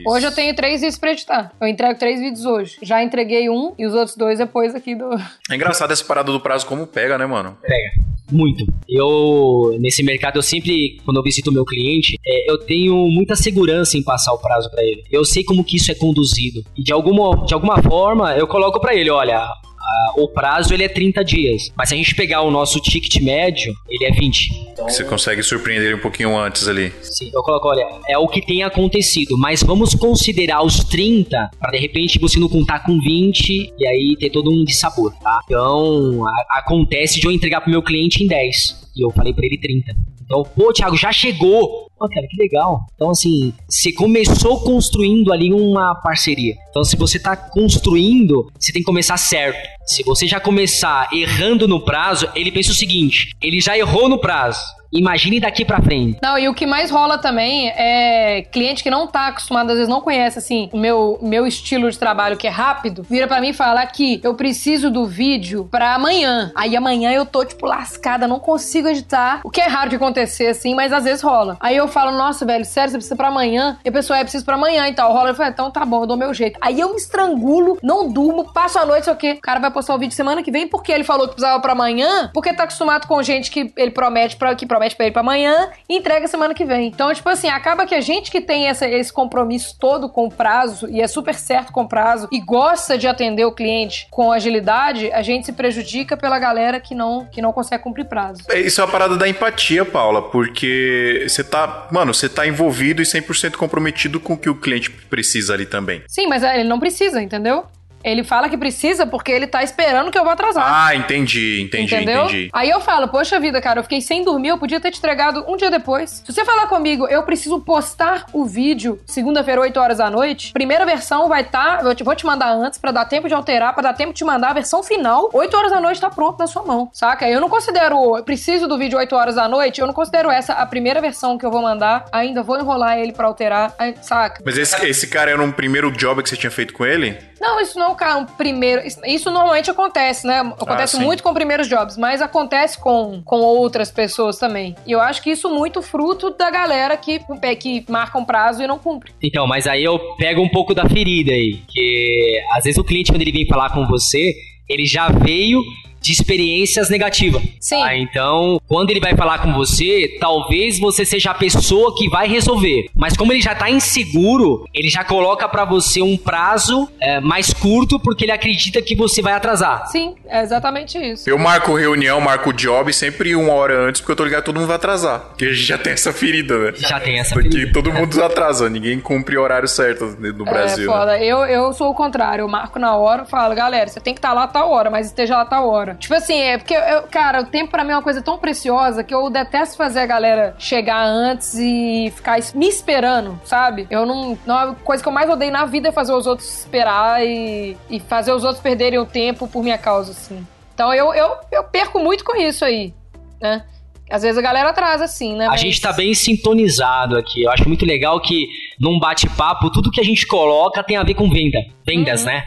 [0.08, 1.52] Hoje eu tenho três vídeos pra editar.
[1.60, 2.78] Eu entrego três vídeos hoje.
[2.82, 5.10] Já entreguei um e os outros dois depois aqui do.
[5.50, 7.58] É engraçado essa parada do prazo como pega, né, mano?
[7.62, 8.08] Pega.
[8.32, 8.66] Muito.
[8.90, 13.36] Eu, nesse mercado, eu sempre, quando eu visito o meu cliente, é, eu tenho muita
[13.36, 15.04] segurança em passar o prazo pra ele.
[15.10, 16.64] Eu sei como que isso é conduzido.
[16.76, 19.48] E de alguma, de alguma forma, eu coloco pra ele, olha,
[19.88, 21.72] a- o prazo ele é 30 dias.
[21.76, 24.50] Mas se a gente pegar o nosso ticket médio, ele é 20.
[24.72, 26.92] Então, Você consegue surpreender um pouquinho antes ali.
[27.02, 31.72] Sim, eu coloco, olha, é o que tem acontecido, mas vamos considerar os 30 para
[31.72, 35.40] de repente você não contar com 20 e aí ter todo um dissabor, tá?
[35.46, 39.46] Então, a- acontece de eu entregar pro meu cliente em 10 e eu falei pra
[39.46, 39.96] ele 30.
[40.24, 41.88] Então, pô, Thiago, já chegou.
[41.98, 42.82] Pô, cara, que legal.
[42.96, 46.54] Então, assim, você começou construindo ali uma parceria.
[46.78, 49.68] Então, se você tá construindo, você tem que começar certo.
[49.84, 54.20] Se você já começar errando no prazo, ele pensa o seguinte: ele já errou no
[54.20, 54.62] prazo.
[54.92, 56.18] Imagine daqui pra frente.
[56.22, 59.90] Não, e o que mais rola também é cliente que não tá acostumado, às vezes
[59.90, 63.50] não conhece, assim, o meu, meu estilo de trabalho, que é rápido, vira pra mim
[63.50, 66.52] e fala que eu preciso do vídeo pra amanhã.
[66.56, 69.42] Aí amanhã eu tô, tipo, lascada, não consigo editar.
[69.44, 71.58] O que é raro de acontecer, assim, mas às vezes rola.
[71.60, 73.78] Aí eu falo, nossa, velho, sério, você precisa pra amanhã?
[73.84, 75.12] E a pessoa, é, preciso pra amanhã e tal.
[75.12, 76.58] Rola, eu falo, então tá bom, eu dou meu jeito.
[76.68, 79.32] Aí eu me estrangulo, não durmo, passo a noite, sei o quê.
[79.38, 81.72] O cara vai postar o vídeo semana que vem porque ele falou que precisava pra
[81.72, 85.22] amanhã, porque tá acostumado com gente que ele promete pra, que promete pra ele pra
[85.22, 86.88] amanhã e entrega semana que vem.
[86.88, 90.30] Então, tipo assim, acaba que a gente que tem essa, esse compromisso todo com o
[90.30, 94.30] prazo e é super certo com o prazo e gosta de atender o cliente com
[94.30, 98.44] agilidade, a gente se prejudica pela galera que não, que não consegue cumprir prazo.
[98.50, 103.02] É, Isso é a parada da empatia, Paula, porque você tá, mano, você tá envolvido
[103.02, 106.04] e 100% comprometido com o que o cliente precisa ali também.
[106.08, 107.66] Sim, mas ele não precisa, entendeu?
[108.04, 110.66] Ele fala que precisa porque ele tá esperando que eu vou atrasar.
[110.88, 112.24] Ah, entendi, entendi, Entendeu?
[112.24, 112.50] entendi.
[112.54, 115.44] Aí eu falo, poxa vida, cara, eu fiquei sem dormir, eu podia ter te entregado
[115.48, 116.24] um dia depois.
[116.26, 120.86] Se você falar comigo, eu preciso postar o vídeo segunda-feira, 8 horas da noite, primeira
[120.86, 123.84] versão vai estar, eu te- vou te mandar antes pra dar tempo de alterar, pra
[123.84, 126.48] dar tempo de te mandar a versão final, 8 horas da noite tá pronto na
[126.48, 127.28] sua mão, saca?
[127.30, 130.54] Eu não considero, eu preciso do vídeo 8 horas da noite, eu não considero essa
[130.54, 134.42] a primeira versão que eu vou mandar, ainda vou enrolar ele pra alterar, saca?
[134.46, 137.18] Mas esse, esse cara era um primeiro job que você tinha feito com ele?
[137.40, 138.82] Não, isso não é um primeiro.
[139.06, 140.40] Isso, normalmente acontece, né?
[140.40, 144.76] Acontece Ah, muito com primeiros jobs, mas acontece com, com outras pessoas também.
[144.86, 147.20] E eu acho que isso muito fruto da galera que,
[147.60, 149.12] que marca um prazo e não cumpre.
[149.22, 151.60] Então, mas aí eu pego um pouco da ferida aí.
[151.68, 154.34] Que às vezes o cliente, quando ele vem falar com você,
[154.68, 155.62] ele já veio
[156.02, 157.42] de experiências negativas.
[157.60, 157.82] Sim.
[157.82, 157.96] tá?
[157.96, 162.90] Então, quando ele vai falar com você, talvez você seja a pessoa que vai resolver.
[162.96, 167.54] Mas como ele já tá inseguro, ele já coloca pra você um prazo é, mais
[167.54, 169.88] curto porque ele acredita que você vai atrasar.
[169.88, 171.30] Sim, é exatamente isso.
[171.30, 174.56] Eu marco reunião, marco job sempre uma hora antes, porque eu tô ligado que todo
[174.58, 175.20] mundo vai atrasar.
[175.30, 176.74] Porque a gente já tem essa ferida, né?
[176.76, 177.74] Já tem essa Porque ferida.
[177.74, 180.86] todo mundo atrasa, ninguém cumpre horário certo no Brasil.
[180.86, 181.00] é né?
[181.00, 181.20] foda.
[181.24, 182.44] Eu, eu sou o contrário.
[182.44, 184.90] Eu marco na hora e falo, galera, você tem que estar lá a tal hora,
[184.90, 185.87] mas esteja lá a tal hora.
[185.96, 189.04] Tipo assim, é porque, eu, cara, o tempo pra mim é uma coisa tão preciosa
[189.04, 193.88] que eu detesto fazer a galera chegar antes e ficar me esperando, sabe?
[193.90, 194.38] Eu não.
[194.46, 197.78] não a coisa que eu mais odeio na vida é fazer os outros esperar e,
[197.90, 200.46] e fazer os outros perderem o tempo por minha causa, assim.
[200.74, 202.94] Então eu, eu, eu perco muito com isso aí,
[203.42, 203.64] né?
[204.10, 205.48] Às vezes a galera atrasa, assim, né?
[205.48, 207.44] A Mas- gente tá bem sintonizado aqui.
[207.44, 208.48] Eu acho muito legal que
[208.80, 211.58] num bate-papo, tudo que a gente coloca tem a ver com venda.
[211.86, 212.46] Vendas, né?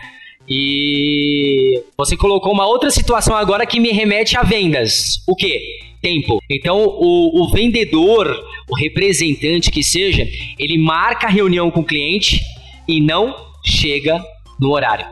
[0.50, 5.22] E você colocou uma outra situação agora que me remete a vendas.
[5.28, 5.62] O quê?
[6.02, 6.40] Tempo.
[6.50, 8.26] Então, o, o vendedor,
[8.68, 10.26] o representante que seja,
[10.58, 12.40] ele marca a reunião com o cliente
[12.88, 14.20] e não chega
[14.58, 15.06] no horário.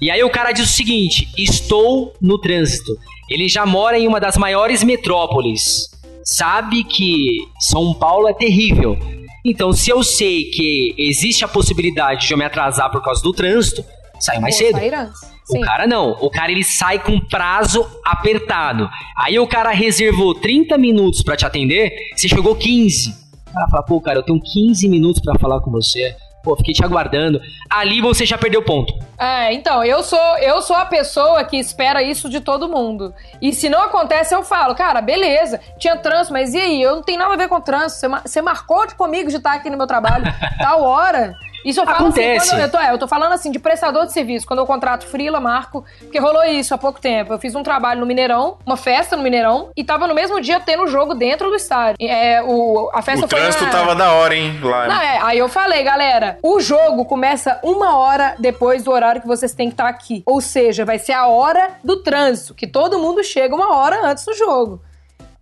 [0.00, 2.96] E aí o cara diz o seguinte: estou no trânsito.
[3.28, 5.88] Ele já mora em uma das maiores metrópoles.
[6.22, 8.96] Sabe que São Paulo é terrível.
[9.44, 13.32] Então, se eu sei que existe a possibilidade de eu me atrasar por causa do
[13.32, 13.84] trânsito,
[14.18, 14.78] saio mais Vou cedo.
[14.78, 15.20] sair antes.
[15.48, 15.60] O Sim.
[15.62, 16.10] cara não.
[16.20, 18.88] O cara ele sai com prazo apertado.
[19.16, 23.10] Aí o cara reservou 30 minutos pra te atender, você chegou 15.
[23.48, 26.14] O cara fala, pô, cara, eu tenho 15 minutos pra falar com você.
[26.44, 27.40] Pô, fiquei te aguardando.
[27.68, 28.92] Ali você já perdeu ponto.
[29.18, 33.12] É, então, eu sou, eu sou a pessoa que espera isso de todo mundo.
[33.42, 36.80] E se não acontece, eu falo, cara, beleza, tinha trânsito, mas e aí?
[36.80, 38.00] Eu não tenho nada a ver com trânsito.
[38.00, 40.24] Você, você marcou comigo de estar aqui no meu trabalho,
[40.60, 41.34] tal hora.
[41.64, 42.38] Isso eu falo Acontece.
[42.38, 44.46] assim, quando eu, tô, é, eu tô falando assim de prestador de serviço.
[44.46, 47.32] Quando eu contrato frila, marco, porque rolou isso há pouco tempo.
[47.32, 50.60] Eu fiz um trabalho no Mineirão, uma festa no Mineirão, e tava no mesmo dia
[50.60, 51.96] tendo jogo dentro do estádio.
[52.00, 54.58] É, o, a festa O foi trânsito na- tava da hora, hein?
[54.62, 54.86] Lá.
[54.88, 59.26] não, é, aí eu falei, galera, o jogo começa uma hora depois do horário que
[59.26, 60.22] vocês têm que estar aqui.
[60.26, 64.24] Ou seja, vai ser a hora do trânsito, que todo mundo chega uma hora antes
[64.24, 64.80] do jogo.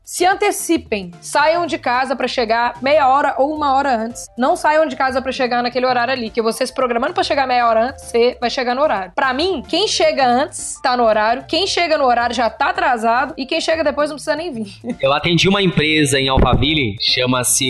[0.09, 4.29] Se antecipem, saiam de casa pra chegar meia hora ou uma hora antes.
[4.39, 7.45] Não saiam de casa pra chegar naquele horário ali, que você se programando pra chegar
[7.45, 9.11] meia hora antes, você vai chegar no horário.
[9.17, 13.35] Pra mim, quem chega antes tá no horário, quem chega no horário já tá atrasado
[13.37, 14.69] e quem chega depois não precisa nem vir.
[15.03, 17.67] Eu atendi uma empresa em Alphaville, chama-se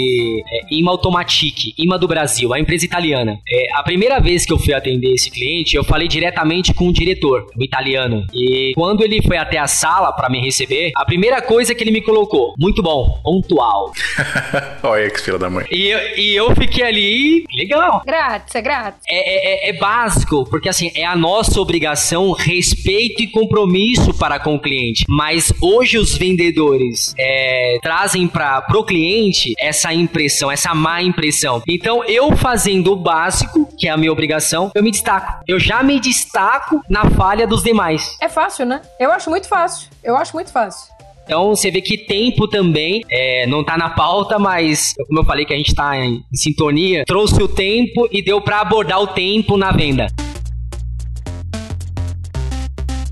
[0.47, 3.39] é, Ima Automatic, Ima do Brasil, a empresa italiana.
[3.49, 6.93] É, a primeira vez que eu fui atender esse cliente, eu falei diretamente com o
[6.93, 8.27] diretor, o italiano.
[8.35, 11.91] E quando ele foi até a sala para me receber, a primeira coisa que ele
[11.91, 13.93] me colocou colocou, muito bom, pontual.
[14.83, 15.67] Olha que filha da mãe.
[15.71, 18.03] E eu, e eu fiquei ali, legal.
[18.05, 19.01] Grátis, é grátis.
[19.09, 24.57] É, é, é, básico, porque assim, é a nossa obrigação, respeito e compromisso para com
[24.57, 25.05] o cliente.
[25.09, 31.63] Mas hoje os vendedores é, trazem para pro cliente essa impressão, essa má impressão.
[31.69, 35.43] Então, eu fazendo o básico, que é a minha obrigação, eu me destaco.
[35.47, 38.17] Eu já me destaco na falha dos demais.
[38.21, 38.83] É fácil, né?
[38.99, 39.89] Eu acho muito fácil.
[40.03, 40.96] Eu acho muito fácil.
[41.27, 45.45] Então você vê que tempo também é, não tá na pauta, mas como eu falei
[45.45, 49.09] que a gente tá em, em sintonia, trouxe o tempo e deu para abordar o
[49.09, 50.07] tempo na venda.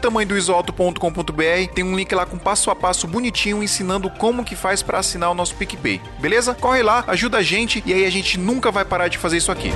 [0.00, 4.98] tamanhodoisoalto.com.br, tem um link lá com passo a passo bonitinho ensinando como que faz para
[4.98, 6.00] assinar o nosso PicPay.
[6.18, 6.54] Beleza?
[6.54, 9.52] Corre lá, ajuda a gente e aí a gente nunca vai parar de fazer isso
[9.52, 9.70] aqui.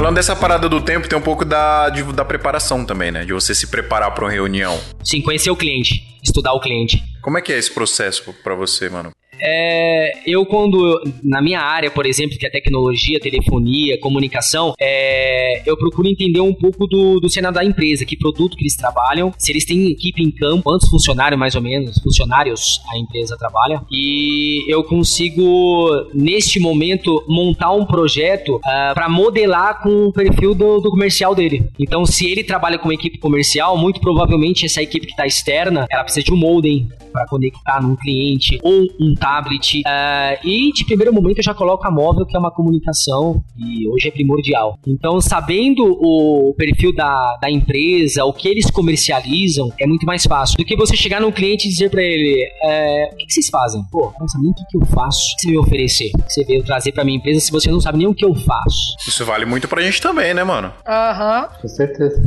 [0.00, 3.22] Falando dessa parada do tempo, tem um pouco da, de, da preparação também, né?
[3.22, 4.80] De você se preparar para uma reunião.
[5.04, 7.02] Sim, conhecer o cliente, estudar o cliente.
[7.20, 9.12] Como é que é esse processo para você, mano?
[9.42, 15.76] É, eu quando, na minha área, por exemplo, que é tecnologia, telefonia, comunicação, é, eu
[15.76, 19.52] procuro entender um pouco do, do cenário da empresa, que produto que eles trabalham, se
[19.52, 24.64] eles têm equipe em campo, quantos funcionários mais ou menos, funcionários a empresa trabalha, e
[24.68, 30.80] eu consigo, neste momento, montar um projeto uh, ah, para modelar com o perfil do,
[30.80, 31.68] do, comercial dele.
[31.78, 35.86] Então, se ele trabalha com uma equipe comercial, muito provavelmente essa equipe que está externa,
[35.90, 39.29] ela precisa de um modem para conectar num cliente ou um tablet.
[39.80, 43.88] Uh, e de primeiro momento eu já coloco a móvel, que é uma comunicação e
[43.88, 44.78] hoje é primordial.
[44.86, 50.56] Então, sabendo o perfil da, da empresa, o que eles comercializam, é muito mais fácil
[50.56, 53.48] do que você chegar num cliente e dizer para ele: é, o que, que, vocês
[53.48, 53.82] fazem?
[53.90, 55.20] Pô, não sabe nem o que, que eu faço.
[55.20, 56.10] O que você veio oferecer?
[56.14, 58.24] O que você veio trazer pra minha empresa se você não sabe nem o que
[58.24, 58.96] eu faço?
[59.06, 60.72] Isso vale muito pra gente também, né, mano?
[60.86, 61.42] Aham.
[61.42, 61.60] Uhum.
[61.62, 62.22] Com certeza.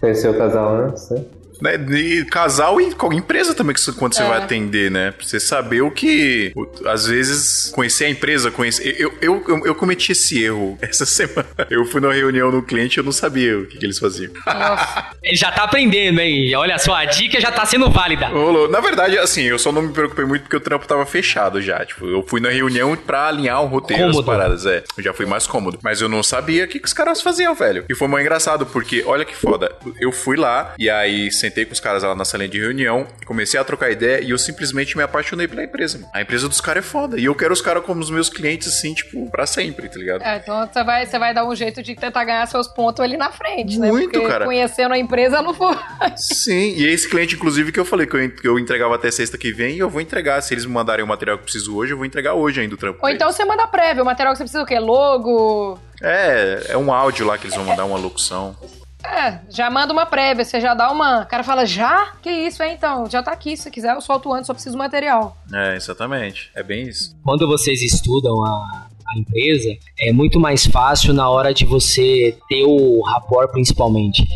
[0.00, 1.24] Conheceu o casal antes, né?
[1.60, 1.74] Né?
[1.98, 4.26] E casal e empresa também, que quando você é.
[4.26, 5.10] vai atender, né?
[5.12, 6.52] Pra você saber o que.
[6.86, 8.96] Às vezes, conhecer a empresa, conhecer.
[8.98, 11.48] Eu, eu, eu, eu cometi esse erro essa semana.
[11.70, 14.32] Eu fui numa reunião no cliente e eu não sabia o que, que eles faziam.
[15.22, 16.54] Ele já tá aprendendo, hein?
[16.54, 18.28] Olha só, a dica já tá sendo válida.
[18.70, 21.84] Na verdade, assim, eu só não me preocupei muito porque o trampo tava fechado já.
[21.84, 24.18] Tipo, eu fui na reunião pra alinhar o roteiro cômodo.
[24.18, 24.66] das paradas.
[24.66, 25.78] É, eu já fui mais cômodo.
[25.82, 27.84] Mas eu não sabia o que, que os caras faziam, velho.
[27.88, 29.72] E foi muito engraçado, porque olha que foda.
[30.00, 33.58] Eu fui lá e aí sentei com os caras lá na salinha de reunião, comecei
[33.58, 36.08] a trocar ideia e eu simplesmente me apaixonei pela empresa.
[36.12, 37.18] A empresa dos caras é foda.
[37.18, 40.22] E eu quero os caras como os meus clientes, assim, tipo, pra sempre, tá ligado?
[40.22, 43.16] É, então você vai, você vai dar um jeito de tentar ganhar seus pontos ali
[43.16, 43.88] na frente, né?
[43.88, 44.44] Muito, Porque cara.
[44.44, 45.76] conhecendo a empresa não foi.
[46.16, 49.38] Sim, e esse cliente, inclusive, que eu falei que eu, que eu entregava até sexta
[49.38, 50.40] que vem, eu vou entregar.
[50.42, 52.74] Se eles me mandarem o material que eu preciso hoje, eu vou entregar hoje ainda
[52.74, 52.98] o trampo.
[53.02, 54.78] Ou então você manda prévio, o material que você precisa o quê?
[54.78, 55.78] Logo?
[56.02, 58.56] É, é um áudio lá que eles vão mandar uma locução.
[59.04, 61.22] É, já manda uma prévia, você já dá uma.
[61.22, 62.12] O cara fala, já?
[62.20, 63.08] Que isso, é então?
[63.08, 65.36] Já tá aqui, se quiser eu solto antes, só preciso do material.
[65.52, 66.50] É, exatamente.
[66.54, 67.16] É bem isso.
[67.24, 72.64] Quando vocês estudam a, a empresa, é muito mais fácil na hora de você ter
[72.64, 74.26] o rapport principalmente.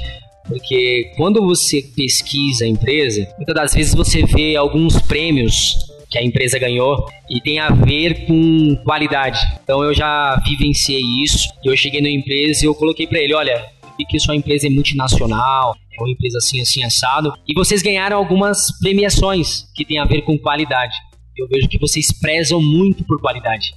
[0.46, 5.76] Porque quando você pesquisa a empresa, muitas das vezes você vê alguns prêmios
[6.10, 9.40] que a empresa ganhou e tem a ver com qualidade.
[9.62, 11.48] Então eu já vivenciei isso.
[11.64, 13.64] Eu cheguei na empresa e eu coloquei para ele, olha,
[14.06, 18.78] que sua empresa é multinacional, é uma empresa assim, assim, assado, e vocês ganharam algumas
[18.78, 20.94] premiações que tem a ver com qualidade.
[21.36, 23.74] Eu vejo que vocês prezam muito por qualidade.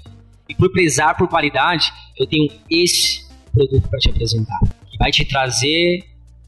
[0.47, 4.59] E por prezar por qualidade, eu tenho esse produto para te apresentar,
[4.89, 6.03] que vai te trazer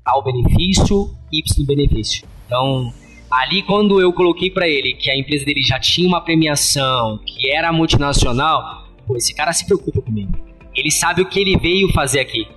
[0.05, 2.28] ao benefício Y benefício.
[2.45, 2.93] Então,
[3.30, 7.49] ali quando eu coloquei para ele que a empresa dele já tinha uma premiação, que
[7.49, 10.34] era multinacional, pô, esse cara se preocupa comigo.
[10.73, 12.47] Ele sabe o que ele veio fazer aqui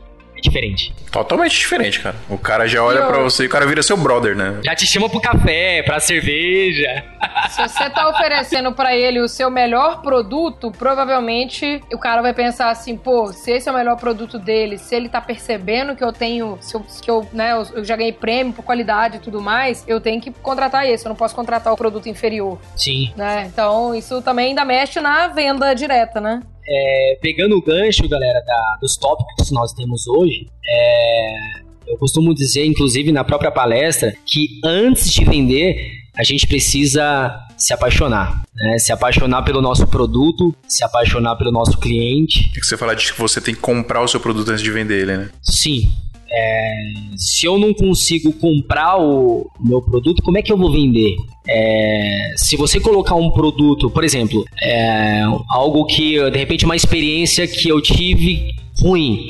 [0.42, 0.92] diferente.
[1.10, 2.16] Totalmente diferente, cara.
[2.28, 4.60] O cara já olha para você e o cara vira seu brother, né?
[4.64, 7.04] Já te chama pro café, pra cerveja.
[7.50, 12.70] Se você tá oferecendo para ele o seu melhor produto, provavelmente o cara vai pensar
[12.70, 16.12] assim, pô, se esse é o melhor produto dele, se ele tá percebendo que eu
[16.12, 19.84] tenho, se eu, que eu, né, eu já ganhei prêmio por qualidade e tudo mais,
[19.86, 22.58] eu tenho que contratar esse, eu não posso contratar o produto inferior.
[22.76, 23.12] Sim.
[23.16, 23.50] Né?
[23.52, 26.40] Então, isso também ainda mexe na venda direta, né?
[26.66, 32.32] É, pegando o gancho, galera, da, dos tópicos que nós temos hoje, é, Eu costumo
[32.32, 38.42] dizer, inclusive na própria palestra, que antes de vender, a gente precisa se apaixonar.
[38.54, 38.78] Né?
[38.78, 42.50] Se apaixonar pelo nosso produto, se apaixonar pelo nosso cliente.
[42.56, 44.70] É que você fala de que você tem que comprar o seu produto antes de
[44.70, 45.30] vender ele, né?
[45.42, 45.90] Sim.
[46.32, 46.72] É,
[47.16, 51.16] se eu não consigo comprar o meu produto, como é que eu vou vender?
[51.48, 57.48] É, se você colocar um produto, por exemplo, é, algo que de repente uma experiência
[57.48, 59.26] que eu tive ruim,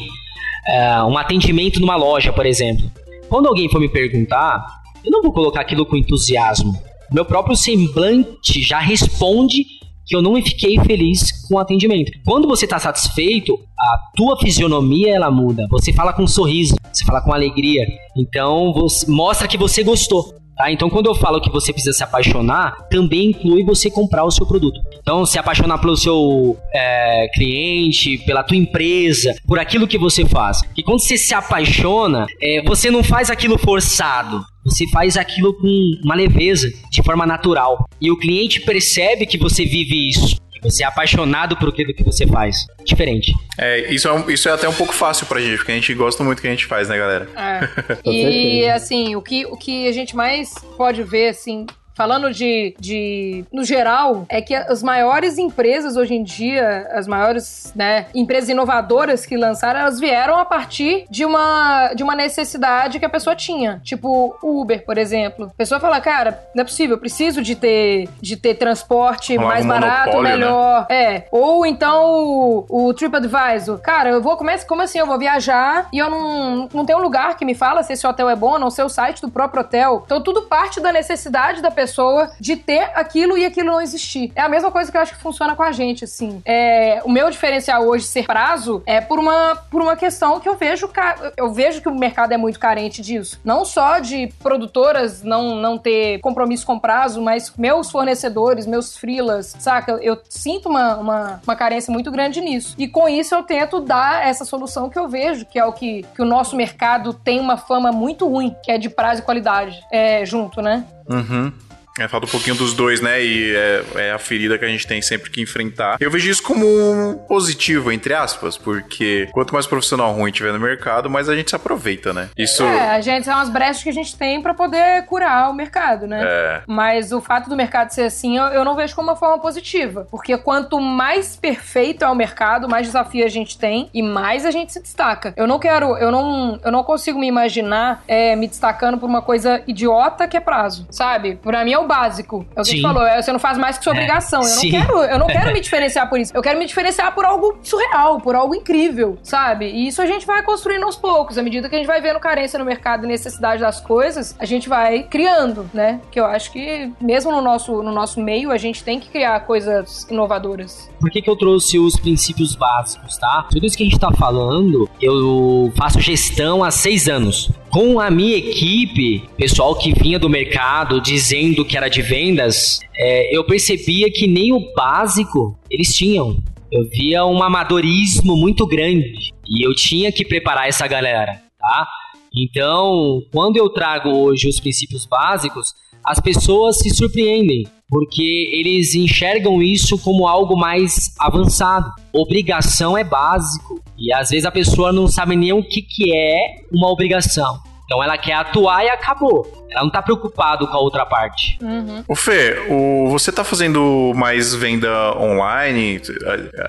[0.67, 2.91] é, um atendimento numa loja, por exemplo.
[3.29, 4.63] Quando alguém for me perguntar,
[5.05, 6.79] eu não vou colocar aquilo com entusiasmo.
[7.11, 9.65] Meu próprio semblante já responde
[10.11, 12.11] que eu não fiquei feliz com o atendimento.
[12.25, 15.69] Quando você está satisfeito, a tua fisionomia ela muda.
[15.71, 17.87] Você fala com um sorriso, você fala com alegria.
[18.17, 20.35] Então você mostra que você gostou.
[20.57, 20.71] Tá?
[20.71, 24.45] Então, quando eu falo que você precisa se apaixonar, também inclui você comprar o seu
[24.45, 24.79] produto.
[25.01, 30.61] Então, se apaixonar pelo seu é, cliente, pela tua empresa, por aquilo que você faz.
[30.77, 34.45] E quando você se apaixona, é, você não faz aquilo forçado.
[34.65, 37.89] Você faz aquilo com uma leveza, de forma natural.
[38.01, 40.37] E o cliente percebe que você vive isso.
[40.63, 42.67] Você é apaixonado por aquilo que você faz.
[42.85, 43.33] Diferente.
[43.59, 46.23] É, isso é, isso é até um pouco fácil pra gente, porque a gente gosta
[46.23, 47.29] muito do que a gente faz, né, galera?
[47.35, 47.99] É.
[48.09, 51.65] e, assim, o que, o que a gente mais pode ver, assim,
[52.01, 57.75] falando de, de no geral, é que as maiores empresas hoje em dia, as maiores
[57.77, 63.05] né, empresas inovadoras que lançaram, elas vieram a partir de uma, de uma necessidade que
[63.05, 63.83] a pessoa tinha.
[63.85, 65.51] Tipo, Uber, por exemplo.
[65.53, 69.67] A pessoa fala, cara, não é possível, eu preciso de ter, de ter transporte mais
[69.67, 70.31] barato, né?
[70.31, 70.87] melhor.
[70.89, 71.17] Né?
[71.17, 71.29] É.
[71.31, 73.79] Ou então o, o TripAdvisor.
[73.81, 74.99] Cara, eu vou, como, é, como assim?
[74.99, 78.07] Eu vou viajar e eu não, não tenho um lugar que me fala se esse
[78.07, 80.03] hotel é bom, não sei o site do próprio hotel.
[80.07, 84.31] Então tudo parte da necessidade da pessoa pessoa de ter aquilo e aquilo não existir.
[84.35, 86.41] É a mesma coisa que eu acho que funciona com a gente, assim.
[86.45, 90.57] É, o meu diferencial hoje ser prazo é por uma, por uma questão que eu
[90.57, 90.89] vejo,
[91.37, 93.41] eu vejo que o mercado é muito carente disso.
[93.45, 99.55] Não só de produtoras não, não ter compromisso com prazo, mas meus fornecedores, meus freelas,
[99.59, 99.93] saca?
[100.01, 102.75] Eu sinto uma, uma, uma carência muito grande nisso.
[102.79, 106.05] E com isso eu tento dar essa solução que eu vejo, que é o que,
[106.15, 109.81] que o nosso mercado tem uma fama muito ruim, que é de prazo e qualidade
[109.91, 110.85] é, junto, né?
[111.09, 111.53] Uhum.
[112.01, 113.23] É, falta um pouquinho dos dois, né?
[113.23, 115.99] E é, é, a ferida que a gente tem sempre que enfrentar.
[116.01, 120.59] Eu vejo isso como um positivo, entre aspas, porque quanto mais profissional ruim tiver no
[120.59, 122.31] mercado, mais a gente se aproveita, né?
[122.37, 122.63] Isso.
[122.63, 126.07] É, a gente são as brechas que a gente tem para poder curar o mercado,
[126.07, 126.23] né?
[126.25, 126.63] É.
[126.67, 130.09] Mas o fato do mercado ser assim, eu, eu não vejo como uma forma positiva.
[130.11, 134.51] Porque quanto mais perfeito é o mercado, mais desafio a gente tem e mais a
[134.51, 135.35] gente se destaca.
[135.37, 139.21] Eu não quero, eu não, eu não consigo me imaginar é, me destacando por uma
[139.21, 141.37] coisa idiota que é prazo, sabe?
[141.37, 142.47] Pra mim é o básico.
[142.55, 142.77] É o que Sim.
[142.77, 143.05] gente falou.
[143.05, 143.97] É, você não faz mais que sua é.
[143.97, 144.43] obrigação.
[144.43, 146.33] Eu não, quero, eu não quero me diferenciar por isso.
[146.33, 149.67] Eu quero me diferenciar por algo surreal, por algo incrível, sabe?
[149.67, 151.37] E isso a gente vai construindo aos poucos.
[151.37, 154.45] À medida que a gente vai vendo carência no mercado e necessidade das coisas, a
[154.45, 156.01] gente vai criando, né?
[156.13, 159.41] Que eu acho que, mesmo no nosso, no nosso meio, a gente tem que criar
[159.41, 160.89] coisas inovadoras.
[161.01, 163.47] Por que, que eu trouxe os princípios básicos, tá?
[163.51, 167.51] Tudo isso que a gente tá falando, eu faço gestão há seis anos.
[167.71, 173.35] Com a minha equipe, pessoal que vinha do mercado dizendo que era de vendas, é,
[173.35, 176.43] eu percebia que nem o básico eles tinham.
[176.73, 181.87] Eu via um amadorismo muito grande e eu tinha que preparar essa galera, tá?
[182.35, 185.73] Então, quando eu trago hoje os princípios básicos,
[186.05, 191.91] as pessoas se surpreendem porque eles enxergam isso como algo mais avançado.
[192.13, 196.63] Obrigação é básico e às vezes a pessoa não sabe nem o que, que é
[196.73, 197.59] uma obrigação.
[197.91, 199.45] Então ela quer atuar e acabou.
[199.69, 201.59] Ela não tá preocupado com a outra parte.
[201.61, 202.05] Uhum.
[202.07, 204.89] O Fê, o, você tá fazendo mais venda
[205.19, 206.01] online?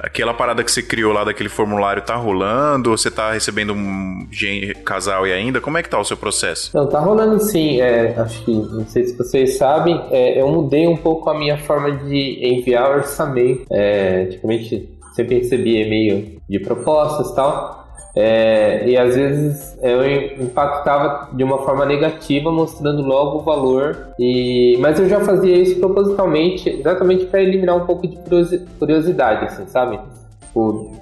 [0.03, 2.89] Aquela parada que você criou lá daquele formulário tá rolando?
[2.89, 4.27] Você tá recebendo um
[4.83, 5.61] casal e ainda?
[5.61, 6.75] Como é que tá o seu processo?
[6.75, 7.79] Não, tá rolando sim.
[7.79, 11.57] É, acho que, não sei se vocês sabem, é, eu mudei um pouco a minha
[11.59, 13.65] forma de enviar orçamento.
[13.71, 17.81] É, antigamente sempre recebia e-mail de propostas e tal.
[18.13, 20.05] É, e às vezes eu
[20.43, 24.13] impactava de uma forma negativa, mostrando logo o valor.
[24.19, 28.17] E, mas eu já fazia isso propositalmente, exatamente para eliminar um pouco de
[28.77, 29.99] curiosidade, assim, sabe?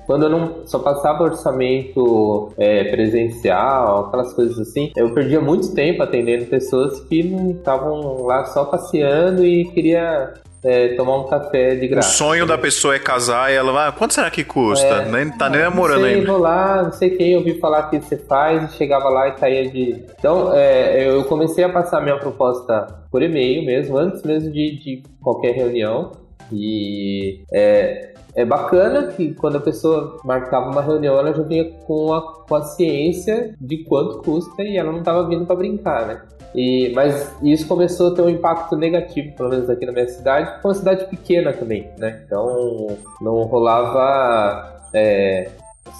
[0.05, 6.03] quando eu não só passava orçamento é, presencial, aquelas coisas assim, eu perdia muito tempo
[6.03, 7.19] atendendo pessoas que
[7.51, 10.33] estavam lá só passeando e queria
[10.63, 12.09] é, tomar um café de graça.
[12.09, 14.85] O sonho da pessoa é casar e ela vai, ah, quanto será que custa?
[14.85, 16.31] É, nem tá nem namorando sei, ainda.
[16.31, 19.37] Vou lá, não sei quem, eu ouvi falar que você faz, e chegava lá e
[19.37, 20.03] saía de.
[20.17, 25.03] Então, é, eu comecei a passar minha proposta por e-mail mesmo, antes mesmo de, de
[25.21, 26.11] qualquer reunião.
[26.51, 32.13] E é, é bacana que quando a pessoa marcava uma reunião, ela já vinha com
[32.13, 36.21] a, com a ciência de quanto custa e ela não estava vindo para brincar, né?
[36.55, 40.51] E, mas isso começou a ter um impacto negativo, pelo menos aqui na minha cidade,
[40.53, 42.21] porque é uma cidade pequena também, né?
[42.25, 45.49] Então não rolava é,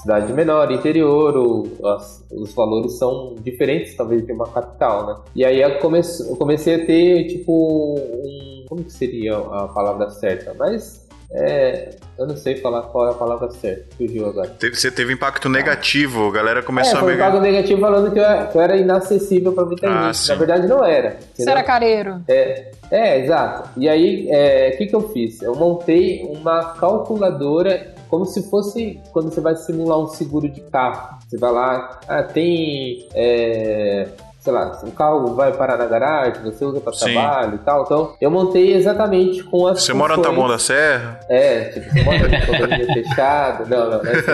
[0.02, 5.16] cidade menor, interior, o, as, os valores são diferentes talvez de uma capital, né?
[5.36, 10.10] E aí eu comecei, eu comecei a ter tipo um, como que seria a palavra
[10.10, 10.54] certa?
[10.58, 14.56] Mas é, eu não sei falar qual é a palavra certa, fugiu agora.
[14.74, 18.20] Você teve impacto negativo, a galera começou é, foi a um impacto negativo falando que
[18.20, 20.18] eu, era, que eu era inacessível para muita Ah, gente.
[20.18, 20.30] sim.
[20.30, 21.12] Na verdade não era.
[21.12, 21.52] Você entendeu?
[21.52, 22.22] era careiro.
[22.28, 23.70] É, é, exato.
[23.78, 25.42] E aí, é, o que, que eu fiz?
[25.42, 31.20] Eu montei uma calculadora como se fosse quando você vai simular um seguro de carro.
[31.28, 33.08] Você vai lá, ah, tem.
[33.14, 34.08] é,
[34.40, 37.84] sei lá, o carro vai parar na garagem, você usa para trabalho e tal.
[37.84, 39.84] Então, eu montei exatamente com as.
[39.84, 41.20] Você mora no Taboão da Serra?
[41.30, 43.70] é, tipo, você mora no condomínio fechado.
[43.70, 44.30] Não, não, não é assim.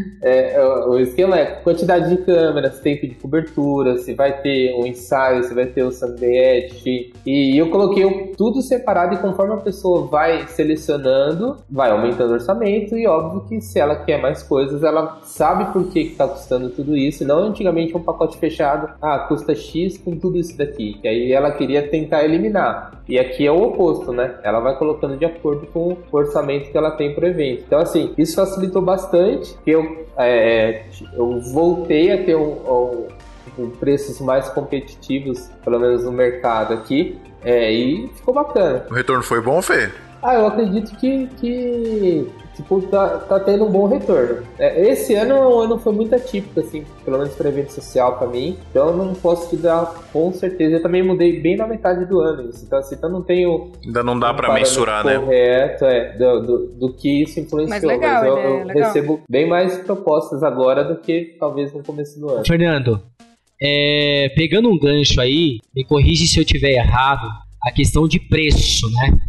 [0.22, 4.74] É, é, o o esquema é quantidade de câmeras, tempo de cobertura, se vai ter
[4.74, 7.12] um ensaio, se vai ter o sanduíche.
[7.24, 12.96] E eu coloquei tudo separado e conforme a pessoa vai selecionando, vai aumentando o orçamento
[12.96, 16.96] e óbvio que se ela quer mais coisas, ela sabe por que está custando tudo
[16.96, 17.24] isso.
[17.24, 20.94] Não antigamente um pacote fechado, ah, custa X com tudo isso daqui.
[21.00, 23.00] Que aí ela queria tentar eliminar.
[23.08, 24.34] E aqui é o oposto, né?
[24.42, 27.64] Ela vai colocando de acordo com o orçamento que ela tem pro evento.
[27.66, 30.84] Então, assim, isso facilitou bastante, que eu, é,
[31.14, 33.06] eu voltei a ter um, um-
[33.58, 38.86] um preços mais competitivos, pelo menos no mercado aqui, é, e ficou bacana.
[38.90, 39.90] O retorno foi bom, Fê?
[40.22, 42.26] Ah, eu acredito que, que
[42.60, 44.42] tipo, tá, tá tendo um bom retorno.
[44.58, 48.18] É, esse ano é um ano foi muito atípico, assim, pelo menos para evento social
[48.18, 48.56] para mim.
[48.70, 50.76] Então eu não posso te dar com certeza.
[50.76, 52.64] Eu também mudei bem na metade do ano isso.
[52.64, 53.72] Então, assim, então não tenho.
[53.84, 55.18] Ainda não dá um pra parâmetro mensurar, né?
[55.18, 57.68] Correto, é, do, do, do que isso influenciou.
[57.68, 58.86] Mas legal, eu, ideia, eu legal.
[58.86, 62.46] recebo bem mais propostas agora do que talvez no começo do ano.
[62.46, 63.00] Fernando,
[63.62, 67.28] é, pegando um gancho aí, me corrige se eu tiver errado,
[67.62, 69.20] a questão de preço, né?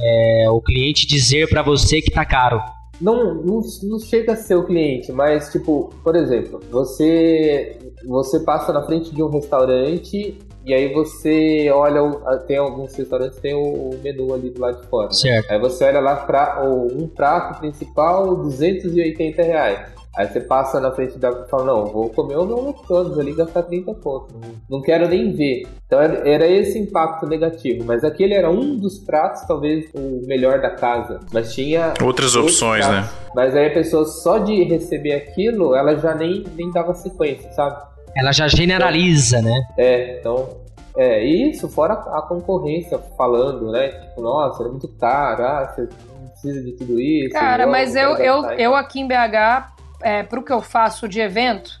[0.00, 2.60] É, o cliente dizer pra você que tá caro.
[3.00, 7.76] Não, não, não chega a ser o cliente, mas tipo, por exemplo, você
[8.06, 13.38] você passa na frente de um restaurante e aí você olha, o- tem alguns restaurantes
[13.38, 15.08] tem o, menu ali do lado de fora.
[15.08, 15.12] né?
[15.14, 15.50] Certo.
[15.50, 19.97] Aí você olha lá pra, um prato principal, 280 reais.
[20.18, 23.30] Aí você passa na frente da e fala, não, vou comer o meu McDonald's ali
[23.30, 24.34] e gastar 30 pontos.
[24.68, 25.68] Não, quero nem ver.
[25.86, 27.84] Então era esse impacto negativo.
[27.84, 31.20] Mas aquele era um dos pratos, talvez o melhor da casa.
[31.32, 33.02] Mas tinha Outras opções, né?
[33.02, 33.32] pratos.
[33.32, 37.80] Mas aí a pessoa só de receber aquilo, ela já nem, nem dava sequência, sabe?
[38.16, 39.54] Ela já generaliza, né?
[39.78, 40.48] É, então.
[40.96, 43.86] É, e isso, fora a concorrência falando, né?
[43.88, 47.34] Tipo, nossa, é muito caro, ah, você não precisa de tudo isso.
[47.34, 51.80] Cara, mas eu, eu, eu aqui em BH, é, pro que eu faço de evento,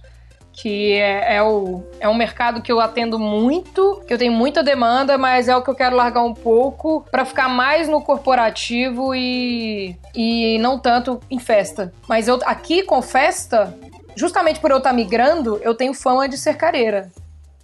[0.52, 4.62] que é, é o, é um mercado que eu atendo muito, que eu tenho muita
[4.62, 9.14] demanda, mas é o que eu quero largar um pouco pra ficar mais no corporativo
[9.14, 11.92] e, e não tanto em festa.
[12.08, 13.72] Mas eu aqui com festa,
[14.16, 17.08] justamente por eu estar migrando, eu tenho fama de ser careira.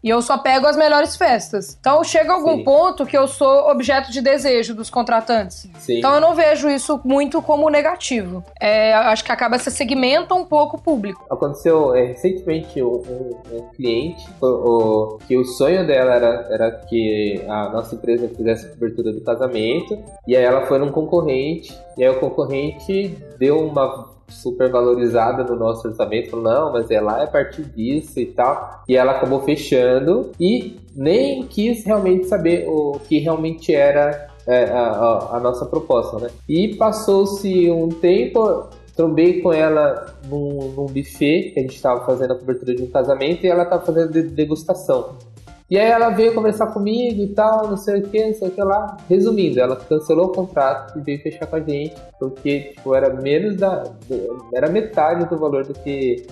[0.04, 1.78] E eu só pego as melhores festas.
[1.80, 2.64] Então chega algum Sim.
[2.64, 5.66] ponto que eu sou objeto de desejo dos contratantes.
[5.78, 5.96] Sim.
[5.98, 8.44] Então eu não vejo isso muito como negativo.
[8.60, 11.24] É, acho que acaba se segmenta um pouco o público.
[11.30, 16.70] Aconteceu é, recentemente um, um- um cliente o, o- que o sonho dela era, era
[16.86, 19.98] que a nossa empresa fizesse a cobertura do casamento
[20.28, 25.56] e aí ela foi num concorrente e aí o concorrente deu uma super valorizada no
[25.56, 29.12] nosso orçamento, falou, não, mas é lá é a partir disso e tal, e ela
[29.12, 35.40] acabou fechando e nem quis realmente saber o que realmente era é, a, a- a
[35.40, 36.28] nossa proposta, né?
[36.48, 38.64] E passou-se um tempo,
[38.94, 42.86] trombei com ela num, num buffet que a gente estava fazendo a cobertura de um
[42.86, 45.16] casamento e ela estava fazendo de- degustação.
[45.70, 48.50] E aí ela veio conversar comigo e tal, não sei o que, não sei o
[48.50, 48.96] que lá.
[49.08, 53.56] Resumindo, ela cancelou o contrato e veio fechar com a gente, porque tipo, era menos
[53.56, 53.84] da.
[54.52, 56.26] era metade do valor do que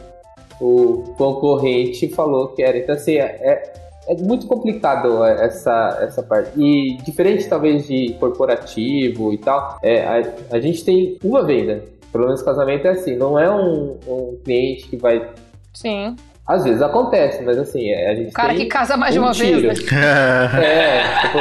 [0.60, 2.76] o concorrente falou que era.
[2.76, 3.72] Então assim, é, é-
[4.08, 6.50] é muito complicado essa, essa parte.
[6.60, 11.84] E diferente talvez de corporativo e tal, é, a, a gente tem uma venda.
[12.10, 15.30] Pelo menos casamento é assim, não é um, um cliente que vai.
[15.72, 16.16] Sim.
[16.46, 19.20] Às vezes acontece, mas assim, é, a gente O cara tem que casa mais de
[19.20, 19.60] um uma tiro.
[19.60, 19.92] vez, né?
[20.60, 21.38] É, tipo,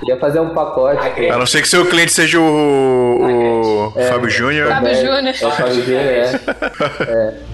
[0.00, 1.28] queria fazer um pacote.
[1.30, 4.04] A não ser que seu cliente seja o, o É.
[4.04, 4.68] Fábio Júnior.
[4.68, 5.34] Fábio É, Júnior.
[5.40, 7.34] É o Fábio Júnior, é.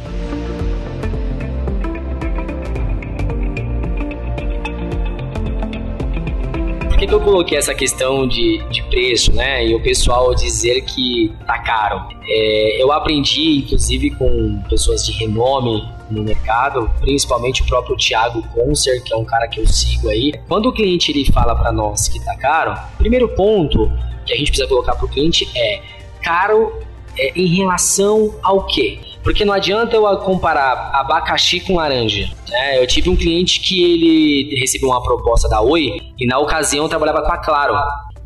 [6.88, 9.64] Porque que eu coloquei essa questão de, de preço, né?
[9.66, 12.02] E o pessoal dizer que tá caro.
[12.28, 19.02] É, eu aprendi, inclusive, com pessoas de renome no mercado, principalmente o próprio Thiago Concer,
[19.02, 20.32] que é um cara que eu sigo aí.
[20.48, 23.90] Quando o cliente ele fala para nós que tá caro, primeiro ponto
[24.26, 25.80] que a gente precisa colocar pro cliente é
[26.22, 26.72] caro
[27.18, 29.00] é, em relação ao quê?
[29.22, 32.30] Porque não adianta eu comparar abacaxi com laranja.
[32.48, 32.82] Né?
[32.82, 37.22] Eu tive um cliente que ele recebeu uma proposta da Oi e na ocasião trabalhava
[37.22, 37.74] com a Claro.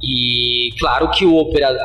[0.02, 1.80] E claro que o operador,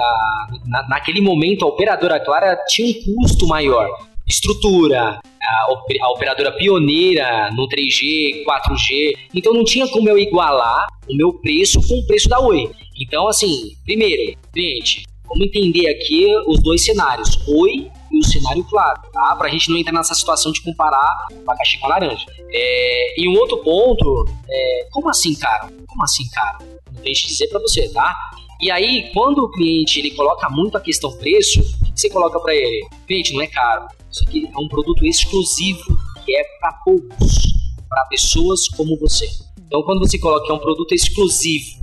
[0.66, 3.88] na, naquele momento a operadora Claro tinha um custo maior.
[4.28, 5.68] Estrutura, a,
[6.02, 9.18] a operadora pioneira no 3G, 4G.
[9.34, 12.70] Então não tinha como eu igualar o meu preço com o preço da Oi.
[13.00, 17.40] Então, assim, primeiro, cliente, vamos entender aqui os dois cenários.
[17.48, 19.36] Oi e o cenário claro, tá?
[19.36, 22.26] Pra gente não entrar nessa situação de comparar abacaxi com laranja.
[22.52, 25.70] É, e um outro ponto, é, como assim, cara?
[25.88, 26.58] Como assim, cara?
[26.94, 28.16] Não deixe de dizer para você, tá?
[28.60, 32.40] E aí, quando o cliente ele coloca muito a questão preço, o que você coloca
[32.40, 32.88] para ele?
[33.08, 33.88] Cliente, não é caro.
[34.12, 37.54] Isso aqui é um produto exclusivo que é para poucos,
[37.88, 39.28] para pessoas como você.
[39.66, 41.78] Então, quando você coloca que é um produto exclusivo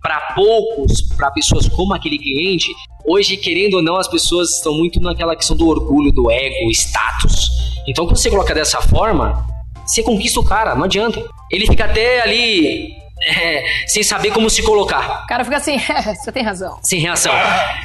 [0.00, 2.68] para poucos, para pessoas como aquele cliente,
[3.04, 7.48] hoje, querendo ou não, as pessoas estão muito naquela questão do orgulho, do ego, status.
[7.86, 9.44] Então, quando você coloca dessa forma,
[9.84, 11.28] você conquista o cara, não adianta.
[11.50, 15.22] Ele fica até ali é, sem saber como se colocar.
[15.24, 16.78] O cara fica assim, é, você tem razão.
[16.82, 17.32] Sem reação.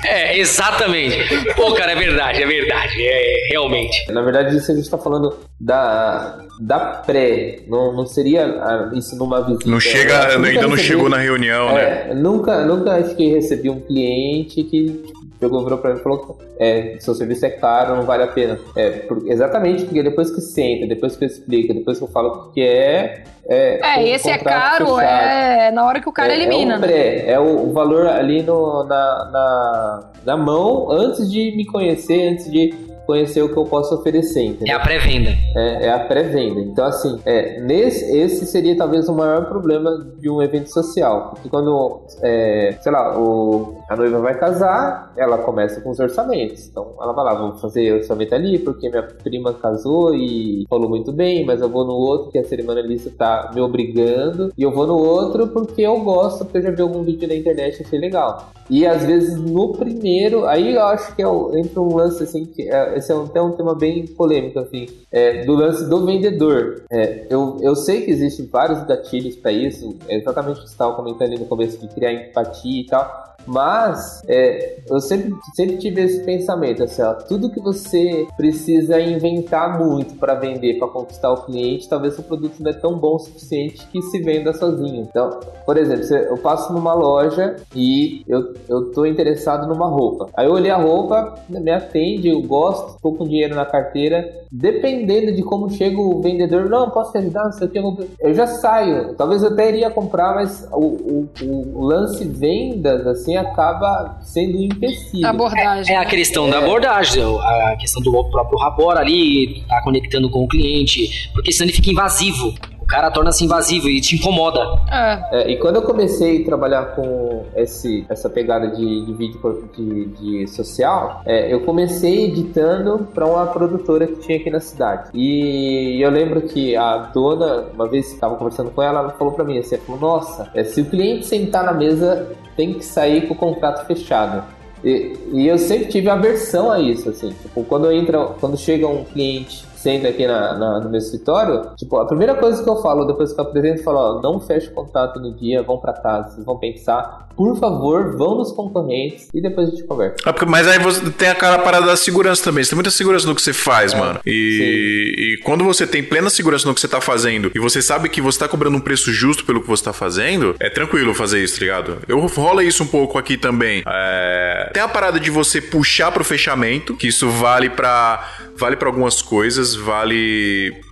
[0.05, 1.17] É, exatamente.
[1.55, 2.95] Pô, cara, é verdade, é verdade.
[2.99, 4.11] É, realmente.
[4.11, 7.59] Na verdade, isso a gente tá falando da, da pré.
[7.67, 9.69] Não, não seria ah, isso numa visita.
[9.69, 12.13] Não chega, ainda não chegou na reunião, é, né?
[12.13, 15.05] Nunca, nunca acho que recebi um cliente que
[15.39, 18.59] pegou, virou pra mim e falou: é, seu serviço é caro, não vale a pena.
[18.75, 22.51] É, por, exatamente porque depois que senta, depois que explica, depois que eu falo o
[22.51, 23.23] que é.
[23.49, 25.01] É, é esse é caro, fechado.
[25.01, 26.73] é na hora que o cara é, elimina.
[26.73, 31.55] É, um pré, é o, o, valor ali no, na, na, na mão antes de
[31.55, 32.73] me conhecer, antes de
[33.07, 34.43] conhecer o que eu posso oferecer.
[34.43, 34.75] Entendeu?
[34.75, 35.29] É a pré-venda.
[35.55, 36.59] É, é, a pré-venda.
[36.59, 41.31] Então, assim, é, nesse, esse seria talvez o maior problema de um evento social.
[41.31, 46.67] Porque quando, é, sei lá, o, a noiva vai casar, ela começa com os orçamentos.
[46.67, 51.11] Então, ela vai lá, vou fazer orçamento ali, porque minha prima casou e falou muito
[51.11, 54.51] bem, mas eu vou no outro que a cerimonialista tá me obrigando.
[54.57, 57.35] E eu vou no outro porque eu gosto, porque eu já vi algum vídeo na
[57.35, 58.51] internet e achei legal.
[58.69, 62.69] E às vezes no primeiro, aí eu acho que é, entra um lance assim, que
[62.69, 66.83] é, esse é até um tema bem polêmico, assim, é, do lance do vendedor.
[66.91, 70.73] É, eu, eu sei que existem vários gatilhos para isso, é exatamente o que você
[70.73, 73.36] estava comentando ali no começo de criar empatia e tal.
[73.47, 79.79] Mas é, eu sempre, sempre tive esse pensamento, assim, ó, tudo que você precisa inventar
[79.79, 83.19] muito para vender, para conquistar o cliente, talvez o produto não é tão bom o
[83.19, 85.07] suficiente que se venda sozinho.
[85.09, 90.29] Então, por exemplo, eu passo numa loja e eu, eu tô interessado numa roupa.
[90.35, 94.45] Aí eu olhei a roupa, me atende, eu gosto, estou com dinheiro na carteira.
[94.51, 97.79] Dependendo de como chega o vendedor, não, posso te ajudar, não sei o que,
[98.19, 99.13] eu já saio.
[99.15, 101.29] Talvez eu até iria comprar, mas o, o,
[101.75, 105.25] o lance vendas, assim, acaba sendo um empecilho.
[105.25, 105.95] Abordagem.
[105.95, 106.51] É, é a questão é.
[106.51, 111.67] da abordagem, a questão do próprio rapport ali, tá conectando com o cliente, porque senão
[111.67, 112.53] ele fica invasivo
[112.87, 114.59] cara torna-se invasivo e te incomoda.
[114.89, 115.41] É.
[115.41, 115.51] é.
[115.51, 120.47] E quando eu comecei a trabalhar com esse, essa pegada de, de vídeo de, de
[120.47, 125.09] social, é, eu comecei editando para uma produtora que tinha aqui na cidade.
[125.13, 129.33] E eu lembro que a dona, uma vez que estava conversando com ela, ela falou
[129.33, 132.85] para mim assim, ela falou, nossa, é, se o cliente sentar na mesa, tem que
[132.85, 134.43] sair com o contrato fechado.
[134.83, 137.33] E, e, eu sempre tive aversão a isso, assim.
[137.41, 141.97] Tipo, quando entra, quando chega um cliente senta aqui na, na, no meu escritório, tipo,
[141.97, 144.69] a primeira coisa que eu falo depois que eu apresento, eu falo, ó, não feche
[144.69, 149.39] contato no dia, vão para casa, vocês vão pensar, por favor, vão nos concorrentes e
[149.39, 150.15] depois a gente conversa.
[150.25, 153.35] Ah, mas aí você tem aquela parada da segurança também, você tem muita segurança no
[153.35, 154.19] que você faz, é, mano.
[154.25, 158.09] E, e, quando você tem plena segurança no que você tá fazendo e você sabe
[158.09, 161.43] que você tá cobrando um preço justo pelo que você tá fazendo, é tranquilo fazer
[161.43, 161.97] isso, tá ligado?
[162.07, 163.83] Eu rola isso um pouco aqui também.
[163.85, 164.71] É...
[164.73, 169.21] Tem a parada de você puxar pro fechamento, que isso vale para vale para algumas
[169.21, 170.86] coisas, vale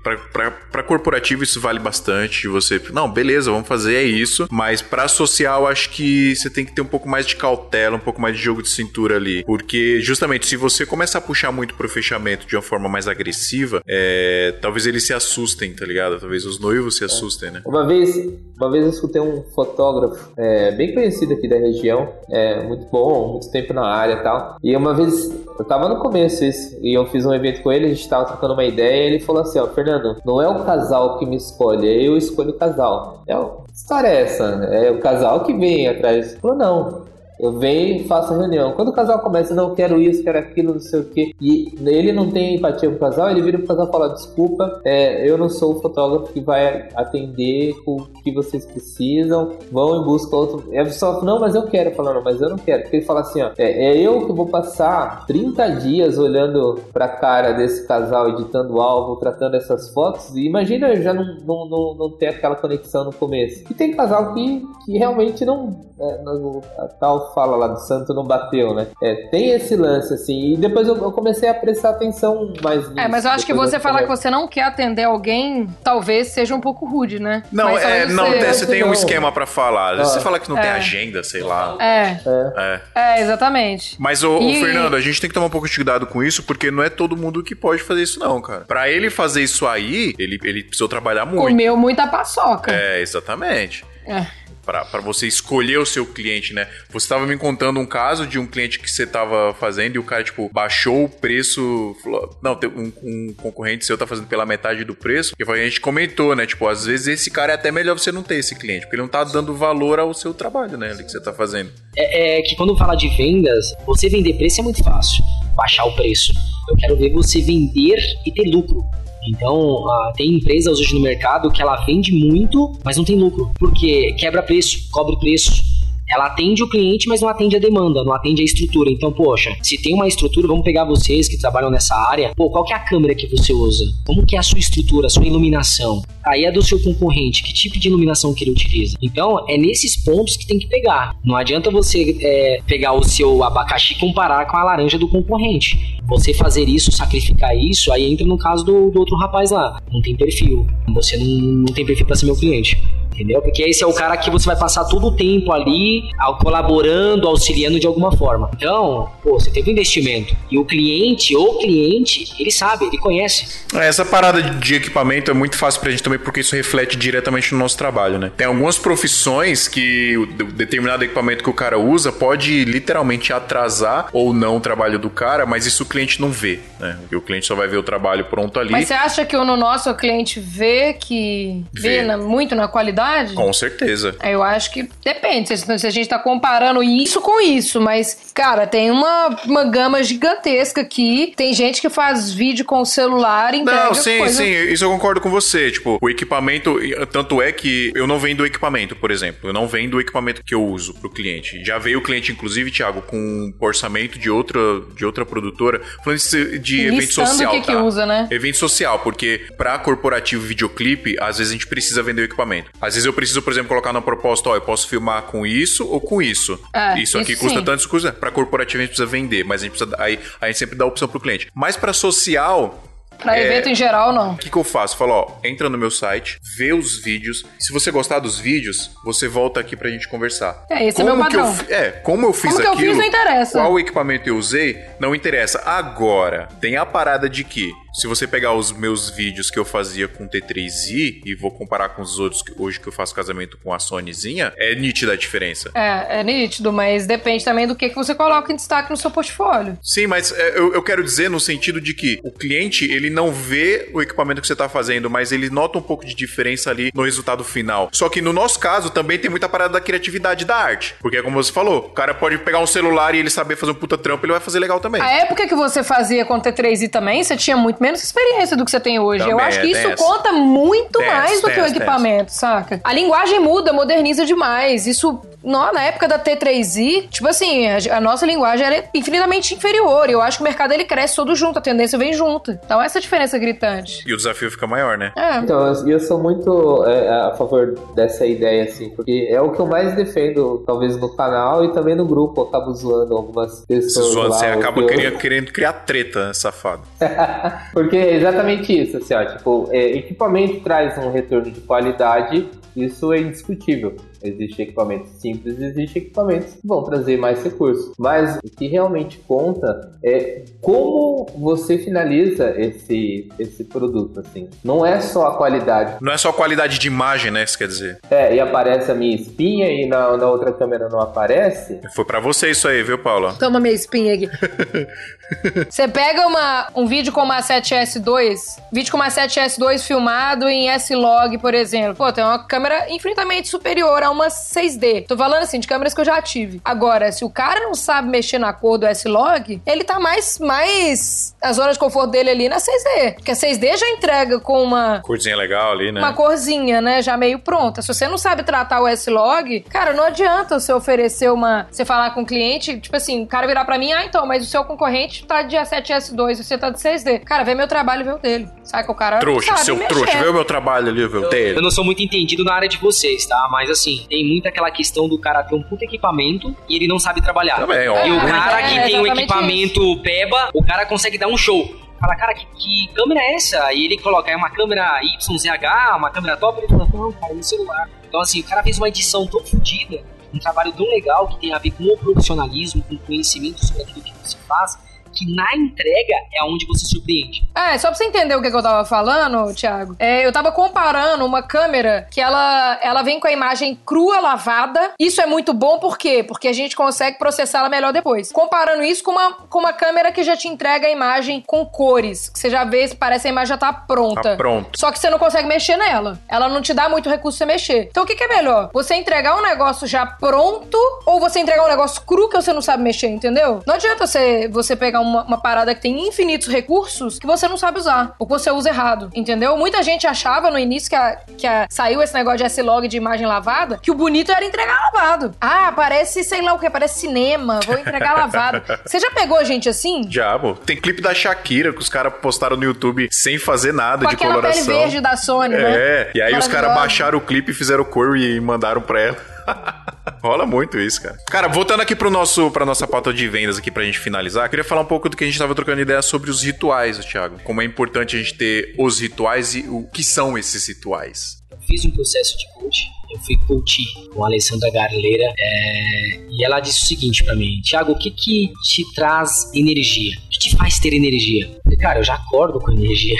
[0.72, 2.47] para corporativo isso vale bastante.
[2.47, 6.74] Você, não, beleza, vamos fazer é isso, mas para social acho que você tem que
[6.74, 9.99] ter um pouco mais de cautela, um pouco mais de jogo de cintura ali, porque
[10.01, 14.53] justamente se você começar a puxar muito pro fechamento de uma forma mais agressiva, é,
[14.62, 16.20] talvez eles se assustem, tá ligado?
[16.20, 17.06] Talvez os noivos se é.
[17.06, 17.62] assustem, né?
[17.66, 18.16] Uma vez,
[18.58, 23.34] uma vez eu escutei um fotógrafo é, bem conhecido aqui da região, é muito bom,
[23.34, 26.93] muito tempo na área e tal, e uma vez eu tava no começo isso, e
[26.93, 29.41] eu fiz um evento com ele, a gente tava trocando uma ideia, e ele falou
[29.41, 29.94] assim, ó, Fernando,
[30.25, 33.23] não é o casal que me escolhe, é eu escolho o casal.
[33.27, 34.43] É, que história é essa?
[34.71, 36.35] É o casal que vem atrás.
[36.35, 37.01] Falou, não,
[37.39, 38.73] eu venho e faço a reunião.
[38.73, 42.11] Quando o casal começa, não quero isso, quero aquilo, não sei o que, e ele
[42.11, 45.38] não tem empatia com o casal, ele vira pro casal e fala: Desculpa, é, eu
[45.38, 50.36] não sou o fotógrafo que vai atender com o que vocês precisam, vão em busca
[50.36, 50.69] outro.
[50.71, 51.95] É só, não, mas eu quero.
[51.95, 52.83] Falando, mas eu não quero.
[52.83, 57.07] Porque ele fala assim: ó, é, é eu que vou passar 30 dias olhando pra
[57.07, 61.69] cara desse casal, editando o álbum, tratando essas fotos, e imagina eu já não, não,
[61.69, 63.63] não, não ter aquela conexão no começo.
[63.69, 65.86] E tem casal que, que realmente não.
[65.97, 66.88] É, não a
[67.34, 68.88] fala lá do santo não bateu, né?
[69.01, 70.53] É, tem esse lance, assim.
[70.53, 72.99] E depois eu, eu comecei a prestar atenção mais nisso.
[72.99, 76.53] É, mas eu acho que você falar que você não quer atender alguém, talvez seja
[76.55, 77.43] um pouco rude, né?
[77.51, 78.93] Não, Mas é, não, você- você tem um não.
[78.93, 79.91] esquema pra falar.
[79.91, 80.15] Às vezes Ah.
[80.15, 80.71] você fala que não tem É.
[80.73, 81.78] agenda, sei lá.
[81.80, 82.82] É, É.
[82.95, 83.95] é, exatamente.
[83.99, 86.21] Mas, ô, ô, E- Fernando, a gente tem que tomar um pouco de cuidado com
[86.23, 88.61] isso, porque não é todo mundo que pode fazer isso, não, cara.
[88.61, 91.41] Pra ele fazer isso aí, ele, ele precisou trabalhar muito.
[91.47, 92.71] Comeu muita paçoca.
[92.71, 93.84] É, exatamente.
[94.05, 94.26] É.
[94.66, 96.68] Pra você escolher o seu cliente, né?
[96.89, 100.03] Você tava me contando um caso de um cliente que você tava fazendo e o
[100.03, 101.95] cara, tipo, baixou o preço.
[102.03, 105.34] Falou, não, um, um concorrente seu tá fazendo pela metade do preço.
[105.38, 106.45] E a gente comentou, né?
[106.45, 109.03] Tipo, às vezes esse cara é até melhor você não ter esse cliente, porque ele
[109.03, 110.95] não tá dando valor ao seu trabalho, né?
[110.95, 111.72] Que você tá fazendo.
[111.95, 115.24] É, é que quando fala de vendas, você vender preço é muito fácil.
[115.55, 116.34] Baixar o preço.
[116.70, 118.84] Eu quero ver você vender e ter lucro.
[119.28, 123.51] Então, ah, tem empresas hoje no mercado que ela vende muito, mas não tem lucro.
[123.57, 125.74] Porque quebra preço, cobre preço.
[126.10, 128.89] Ela atende o cliente, mas não atende a demanda, não atende a estrutura.
[128.89, 132.32] Então, poxa, se tem uma estrutura, vamos pegar vocês que trabalham nessa área.
[132.36, 133.86] Pô, qual que é a câmera que você usa?
[134.06, 136.03] Como que é a sua estrutura, a sua iluminação?
[136.24, 138.97] Aí é do seu concorrente, que tipo de iluminação que ele utiliza?
[139.01, 141.16] Então, é nesses pontos que tem que pegar.
[141.24, 145.99] Não adianta você é, pegar o seu abacaxi e comparar com a laranja do concorrente.
[146.08, 149.82] Você fazer isso, sacrificar isso, aí entra no caso do, do outro rapaz lá.
[149.91, 150.68] Não tem perfil.
[150.93, 152.80] Você não, não tem perfil para ser meu cliente.
[153.16, 153.41] Entendeu?
[153.41, 157.28] Porque esse é o cara que você vai passar todo o tempo ali ao- colaborando,
[157.28, 158.49] auxiliando de alguma forma.
[158.55, 160.36] Então, pô, você teve um investimento.
[160.51, 163.66] E o cliente, o cliente, ele sabe, ele conhece.
[163.74, 167.53] É, Essa parada de equipamento é muito fácil pra gente também, porque isso reflete diretamente
[167.53, 168.32] no nosso trabalho, né?
[168.36, 174.09] Tem algumas profissões que o de- determinado equipamento que o cara usa pode literalmente atrasar
[174.11, 176.97] ou não o trabalho do cara, mas isso o cliente não vê, né?
[177.01, 178.72] Porque o cliente só vai ver o trabalho pronto ali.
[178.72, 182.01] Mas você acha que no nosso o cliente vê que vê, Vê.
[182.03, 183.05] na- muito na qualidade?
[183.34, 184.16] Com certeza.
[184.24, 185.56] Eu acho que depende.
[185.58, 190.82] Se, a gente tá comparando isso com isso, mas, cara, tem uma, uma gama gigantesca
[190.82, 191.34] aqui.
[191.36, 194.43] Tem gente que faz vídeo com o celular e Não, sim, coisa.
[194.43, 195.72] sim, isso eu concordo com você.
[195.72, 196.78] Tipo, o equipamento,
[197.12, 199.49] tanto é que eu não vendo o equipamento, por exemplo.
[199.49, 201.64] Eu não vendo o equipamento que eu uso pro cliente.
[201.64, 204.60] Já veio o cliente, inclusive, Thiago, com um orçamento de outra,
[204.95, 207.51] de outra produtora, falando isso de evento social.
[207.51, 207.84] o que que tá?
[207.84, 208.28] usa, né?
[208.32, 212.72] Evento social, porque pra corporativo videoclipe, às vezes a gente precisa vender o equipamento.
[212.82, 215.87] Às vezes eu preciso, por exemplo, colocar na proposta, ó, eu posso filmar com isso
[215.87, 216.59] ou com isso.
[216.73, 217.65] É, isso aqui isso custa sim.
[217.65, 218.11] tanto, custa.
[218.11, 219.95] Pra corporativo a gente precisa vender, mas a gente precisa.
[219.99, 221.47] Aí a gente sempre dá a opção pro cliente.
[221.53, 222.81] Mas pra social,
[223.17, 223.45] Pra É.
[223.45, 224.33] evento em geral, não.
[224.33, 224.97] o que, que eu faço?
[224.97, 227.45] Falo, ó, entra no meu site, vê os vídeos.
[227.57, 230.65] Se você gostar dos vídeos, você volta aqui pra gente conversar.
[230.69, 231.53] É, esse é meu eu padrão.
[231.55, 233.57] fi- é, como eu fiz Como que eu fiz não interessa.
[233.61, 235.61] Qual equipamento eu usei, não interessa.
[235.65, 240.07] Agora, tem a parada de que, se você pegar os meus vídeos que eu fazia
[240.07, 243.73] com T3i e vou comparar com os outros que hoje que eu faço casamento com
[243.73, 245.71] a Sonyzinha, é nítida a diferença.
[245.73, 249.09] É, é nítido, mas depende também do que, que você coloca em destaque no seu
[249.09, 249.77] portfólio.
[249.81, 253.31] Sim, mas é, eu, eu quero dizer no sentido de que o cliente, ele não
[253.31, 256.91] vê o equipamento que você tá fazendo, mas ele nota um pouco de diferença ali
[256.93, 257.89] no resultado final.
[257.93, 260.95] Só que no nosso caso, também tem muita parada da criatividade da arte.
[260.99, 263.71] Porque é como você falou, o cara pode pegar um celular e ele saber fazer
[263.71, 265.01] um puta trampo, ele vai fazer legal também.
[265.01, 268.71] A época que você fazia com T3i também, você tinha muito menos experiência do que
[268.71, 269.23] você tem hoje.
[269.23, 270.03] Eu Também, acho que é, isso essa.
[270.03, 272.81] conta muito Tem mais essa, do que o equipamento, saca?
[272.83, 274.88] A linguagem muda, moderniza demais.
[274.88, 280.09] Isso, nó- na época da T3i, tipo assim, a, a nossa linguagem era infinitamente inferior.
[280.09, 282.51] E eu acho que o mercado ele cresce todo junto, a tendência vem junto.
[282.51, 284.03] Então essa diferença é gritante.
[284.07, 285.11] E o desafio fica maior, né?
[285.15, 285.37] É.
[285.37, 289.59] Então, eu, eu sou muito é, a favor dessa ideia, assim, porque é o que
[289.59, 292.41] eu mais defendo, talvez no canal e também no grupo.
[292.41, 294.05] Eu acabo zoando algumas Se pessoas.
[294.13, 296.81] zoando, lá, você acaba eu- querendo, querendo criar treta, safado.
[297.73, 303.13] Porque é exatamente isso, assim, ó, tipo, é, equipamento traz um retorno de qualidade, isso
[303.13, 303.95] é indiscutível.
[304.24, 307.93] Existem equipamentos simples, existem equipamentos que vão trazer mais recursos.
[307.97, 314.49] Mas o que realmente conta é como você finaliza esse, esse produto, assim.
[314.63, 315.97] Não é só a qualidade.
[316.01, 317.43] Não é só a qualidade de imagem, né?
[317.43, 317.99] Isso quer dizer.
[318.09, 321.80] É, e aparece a minha espinha e na, na outra câmera não aparece.
[321.93, 323.34] Foi para você isso aí, viu, Paula?
[323.34, 324.30] Toma minha espinha aqui.
[325.70, 331.38] Você pega uma, um vídeo com uma 7S2, vídeo com uma 7S2 filmado em S-Log,
[331.39, 331.95] por exemplo.
[331.95, 335.06] Pô, tem uma câmera infinitamente superior uma 6D.
[335.08, 336.62] Tô falando assim, de câmeras que eu já tive.
[336.64, 341.36] Agora, se o cara não sabe mexer na cor do S-Log, ele tá mais, mais
[341.41, 343.16] a zona de conforto dele ali na 6D.
[343.16, 344.99] Porque a 6D já entrega com uma...
[345.01, 345.99] Corzinha legal ali, né?
[345.99, 347.01] Uma corzinha, né?
[347.01, 347.82] Já meio pronta.
[347.82, 351.68] Se você não sabe tratar o S-Log, cara, não adianta você oferecer uma...
[351.72, 354.43] Você falar com o cliente, tipo assim, o cara virar pra mim, ah, então, mas
[354.43, 357.20] o seu concorrente tá de A7S2 e você tá de 6D.
[357.24, 358.47] Cara, vê meu trabalho e vê o dele.
[358.64, 359.88] Sabe que o cara Trouxa, sabe seu mexer.
[359.89, 360.18] trouxa.
[360.18, 361.62] Vê o meu trabalho ali, vê o Eu dele.
[361.62, 363.47] não sou muito entendido na área de vocês, tá?
[363.51, 366.99] Mas assim, tem muito aquela questão do cara ter um puto equipamento e ele não
[366.99, 367.57] sabe trabalhar.
[367.57, 368.05] Também, ó.
[368.05, 371.37] E o É, cara é, que tem um equipamento peba, o cara consegue dar um
[371.37, 371.73] show.
[371.99, 373.73] Fala, cara, que, que câmera é essa?
[373.73, 377.35] E ele coloca, é uma câmera YZH, uma câmera top, ele fala, não, cara, é
[377.35, 377.89] no celular.
[378.07, 381.53] Então, assim, o cara fez uma edição tão fodida, um trabalho tão legal que tem
[381.53, 384.77] a ver com o profissionalismo, com conhecimento sobre aquilo que você faz,
[385.16, 387.47] que na entrega é onde você surpreende.
[387.55, 390.51] É, só pra você entender o que, que eu tava falando, Thiago, é, eu tava
[390.51, 394.91] comparando uma câmera que ela, ela vem com a imagem crua lavada.
[394.99, 396.24] Isso é muito bom, por quê?
[396.24, 398.32] Porque a gente consegue processá-la melhor depois.
[398.32, 402.30] Comparando isso com uma, com uma câmera que já te entrega a imagem com cores,
[402.30, 404.22] que você já vê, parece a imagem já tá pronta.
[404.22, 404.78] Tá pronto.
[404.78, 406.20] Só que você não consegue mexer nela.
[406.28, 407.88] Ela não te dá muito recurso pra você mexer.
[407.89, 408.70] Então o que, que é melhor?
[408.74, 412.61] Você entregar um negócio já pronto ou você entregar um negócio cru que você não
[412.61, 413.61] sabe mexer, entendeu?
[413.66, 417.58] Não adianta você, você pegar uma, uma parada que tem infinitos recursos que você não
[417.58, 418.16] sabe usar.
[418.20, 419.56] Ou que você usa errado, entendeu?
[419.58, 422.97] Muita gente achava no início que, a, que a- saiu esse negócio de S-Log de
[422.97, 425.34] imagem lavada que o bonito era entregar lavado.
[425.39, 427.60] Ah, parece sei lá o que, parece cinema.
[427.66, 428.62] Vou entregar lavado.
[428.86, 430.01] Você já pegou gente assim?
[430.01, 430.56] Diabo.
[430.66, 434.18] Tem clipe da Shakira que os caras postaram no YouTube sem fazer nada Com de
[434.18, 434.66] coloração.
[434.66, 435.76] pele verde da Sony, né?
[435.76, 439.18] É, e aí os caras baixaram o clipe, fizeram cor e mandaram pra ela.
[440.26, 441.17] Rola muito isso, cara.
[441.30, 444.65] Cara, voltando aqui pro nosso, pra nossa pauta de vendas aqui pra gente finalizar, queria
[444.65, 447.39] falar um pouco do que a gente tava trocando ideia sobre os rituais, Thiago.
[447.43, 451.38] Como é importante a gente ter os rituais e o que são esses rituais.
[451.51, 453.84] Eu fiz um processo de coach, eu fui coach
[454.15, 458.09] com a Alessandra Garleira, é, e ela disse o seguinte pra mim, Thiago, o que
[458.09, 460.17] que te traz energia?
[460.26, 461.45] O que te faz ter energia?
[461.45, 463.15] Eu falei, cara, eu já acordo com energia.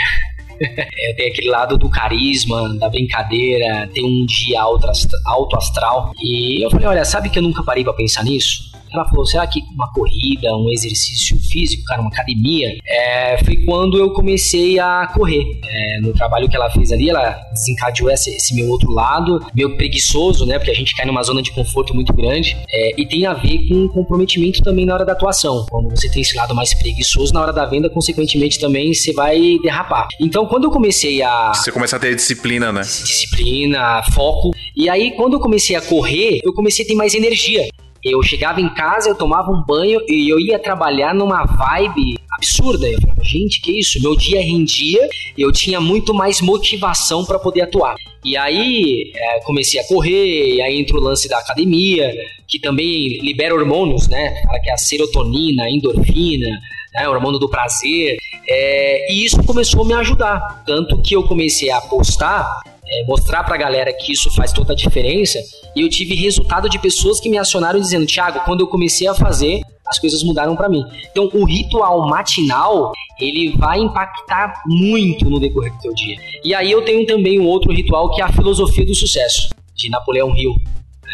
[0.98, 6.12] É, tenho aquele lado do carisma, da brincadeira, tem um dia alto astra- alto astral.
[6.22, 8.72] E eu falei, olha, sabe que eu nunca parei pra pensar nisso?
[8.92, 12.76] Ela falou, será que uma corrida, um exercício físico, cara, uma academia?
[12.86, 15.44] É, foi quando eu comecei a correr.
[15.64, 19.76] É, no trabalho que ela fez ali, ela desencadeou esse, esse meu outro lado, meio
[19.76, 20.58] preguiçoso, né?
[20.58, 22.56] Porque a gente cai numa zona de conforto muito grande.
[22.70, 25.66] É, e tem a ver com comprometimento também na hora da atuação.
[25.68, 29.58] Quando você tem esse lado mais preguiçoso, na hora da venda, consequentemente também você vai
[29.62, 30.08] derrapar.
[30.20, 32.80] Então, quando eu comecei a Você começa a ter disciplina, né?
[32.80, 34.54] disciplina, foco.
[34.74, 37.68] E aí, quando eu comecei a correr, eu comecei a ter mais energia.
[38.08, 42.88] Eu chegava em casa, eu tomava um banho e eu ia trabalhar numa vibe absurda.
[42.88, 44.00] Eu falava, gente, que isso?
[44.02, 47.94] Meu dia rendia eu tinha muito mais motivação para poder atuar.
[48.24, 52.12] E aí, é, comecei a correr, e aí entra o lance da academia,
[52.48, 54.34] que também libera hormônios, né?
[54.62, 56.48] Que é a serotonina, a endorfina,
[56.94, 58.16] né, o hormônio do prazer.
[58.48, 60.64] É, e isso começou a me ajudar.
[60.66, 62.48] Tanto que eu comecei a postar,
[62.88, 65.38] é, mostrar pra galera que isso faz toda a diferença.
[65.74, 69.14] E eu tive resultado de pessoas que me acionaram dizendo: Thiago, quando eu comecei a
[69.14, 70.84] fazer, as coisas mudaram pra mim.
[71.10, 76.16] Então, o ritual matinal ele vai impactar muito no decorrer do teu dia.
[76.44, 79.88] E aí eu tenho também um outro ritual que é a filosofia do sucesso, de
[79.88, 80.54] Napoleão Hill.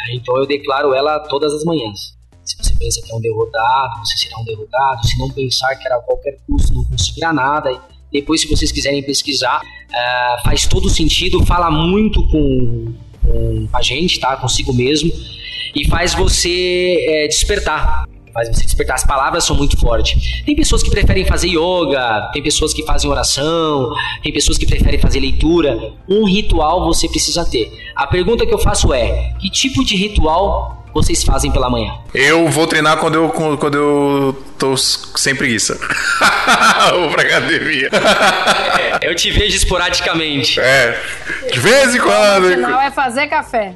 [0.08, 2.12] É, Então eu declaro ela todas as manhãs.
[2.44, 5.06] Se você pensa que é um derrotado, você será um derrotado.
[5.06, 7.80] Se não pensar que era a qualquer custo, não conseguirá nada.
[8.12, 9.60] Depois, se vocês quiserem pesquisar,
[9.92, 12.92] ah, faz todo sentido, fala muito com,
[13.22, 14.36] com a gente, tá?
[14.36, 15.10] Consigo mesmo.
[15.74, 18.04] E faz você eh, despertar.
[18.32, 18.96] Faz você despertar.
[18.96, 20.42] As palavras são muito fortes.
[20.44, 23.90] Tem pessoas que preferem fazer yoga, tem pessoas que fazem oração,
[24.22, 25.92] tem pessoas que preferem fazer leitura.
[26.08, 27.70] Um ritual você precisa ter.
[27.94, 31.92] A pergunta que eu faço é: que tipo de ritual vocês fazem pela manhã?
[32.14, 35.78] Eu vou treinar quando eu, quando eu tô sem preguiça.
[36.92, 37.90] vou pra academia.
[39.00, 40.60] Eu te vejo esporadicamente.
[40.60, 40.98] É,
[41.52, 42.48] de vez em O quando.
[42.48, 43.74] final é fazer café.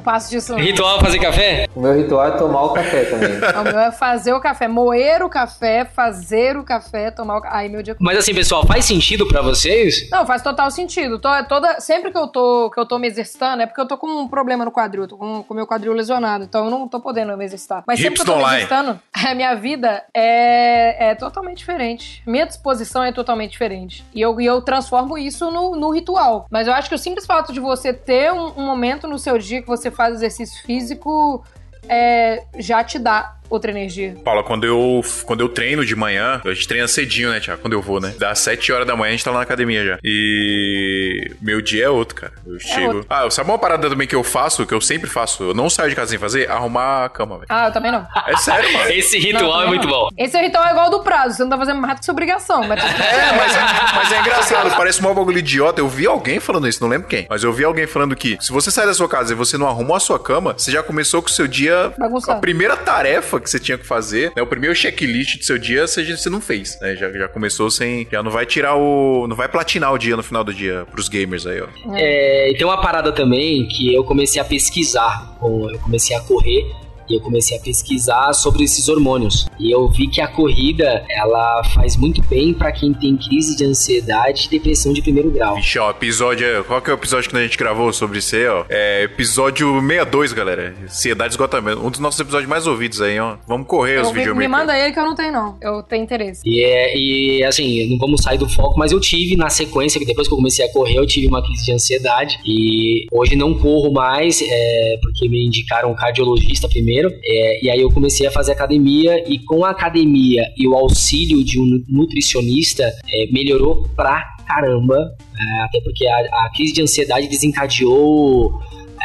[0.00, 0.58] Passo disso não.
[0.58, 1.66] Ritual é fazer café?
[1.74, 3.34] O meu ritual é tomar o café também.
[3.54, 7.56] O meu é fazer o café, moer o café, fazer o café, tomar o café.
[7.56, 7.96] Aí meu dia.
[8.00, 10.08] Mas assim, pessoal, faz sentido pra vocês?
[10.10, 11.18] Não, faz total sentido.
[11.18, 13.96] Tô, toda, sempre que eu, tô, que eu tô me exercitando, é porque eu tô
[13.96, 17.00] com um problema no quadril, tô com o meu quadril lesionado, então eu não tô
[17.00, 17.84] podendo me exercitar.
[17.86, 22.22] Mas sempre que eu tô me exercitando, a minha vida é, é totalmente diferente.
[22.26, 24.04] Minha disposição é totalmente diferente.
[24.14, 26.46] E eu, e eu transformo isso no, no ritual.
[26.50, 29.38] Mas eu acho que o simples fato de você ter um, um momento no seu
[29.38, 31.44] dia que você faz exercício físico
[31.88, 34.16] é, já te dá outra energia.
[34.24, 37.60] Paula, quando eu, quando eu treino de manhã, a gente treina cedinho, né, Tiago?
[37.62, 38.14] Quando eu vou, né?
[38.18, 39.98] Das 7 horas da manhã a gente tá lá na academia já.
[40.02, 42.32] E meu dia é outro, cara.
[42.46, 42.96] Eu chego.
[42.98, 43.06] outro.
[43.08, 45.42] Ah, sabe uma parada também que eu faço, que eu sempre faço?
[45.44, 46.50] Eu não saio de casa sem fazer?
[46.50, 47.46] Arrumar a cama, velho.
[47.48, 48.06] Ah, eu também não.
[48.26, 48.90] É sério, mano.
[48.94, 49.90] Esse ritual Não, é muito não.
[49.90, 50.08] bom.
[50.16, 52.12] Esse ritual é igual ao do prazo, você não tá fazendo mais do que sua
[52.12, 52.64] obrigação.
[52.66, 53.52] Mas É, mas,
[53.94, 55.80] mas é engraçado, parece um bagulho idiota.
[55.80, 57.26] Eu vi alguém falando isso, não lembro quem.
[57.28, 59.66] Mas eu vi alguém falando que se você sai da sua casa e você não
[59.68, 61.92] arrumou a sua cama, você já começou com o seu dia.
[61.98, 62.38] Bagunçado.
[62.38, 64.42] A primeira tarefa que você tinha que fazer, né?
[64.42, 66.96] O primeiro checklist do seu dia, você, você não fez, né?
[66.96, 68.08] Já, já começou sem.
[68.10, 69.26] Já não vai tirar o.
[69.28, 71.68] Não vai platinar o dia no final do dia pros gamers aí, ó.
[71.94, 75.36] É, e tem uma parada também que eu comecei a pesquisar.
[75.40, 79.46] Eu comecei a correr e eu comecei a pesquisar sobre esses hormônios.
[79.58, 83.64] E eu vi que a corrida, ela faz muito bem pra quem tem crise de
[83.64, 85.56] ansiedade e depressão de primeiro grau.
[85.56, 86.64] Vixe, ó, episódio.
[86.64, 88.64] Qual que é o episódio que a gente gravou sobre isso aí, ó?
[88.68, 90.74] É episódio 62, galera.
[90.82, 91.80] Ansiedade e esgotamento.
[91.84, 93.36] Um dos nossos episódios mais ouvidos aí, ó.
[93.46, 95.56] Vamos correr os eu, me, vídeos me manda ele que eu não tenho, não.
[95.60, 96.42] Eu tenho interesse.
[96.44, 100.06] E, é, e assim, não vamos sair do foco, mas eu tive na sequência, que
[100.06, 102.38] depois que eu comecei a correr, eu tive uma crise de ansiedade.
[102.44, 106.93] E hoje não corro mais, é, porque me indicaram um cardiologista primeiro.
[107.24, 111.44] É, e aí eu comecei a fazer academia, e com a academia e o auxílio
[111.44, 114.96] de um nutricionista, é, melhorou pra caramba.
[115.36, 118.52] é, até porque a, a crise de ansiedade desencadeou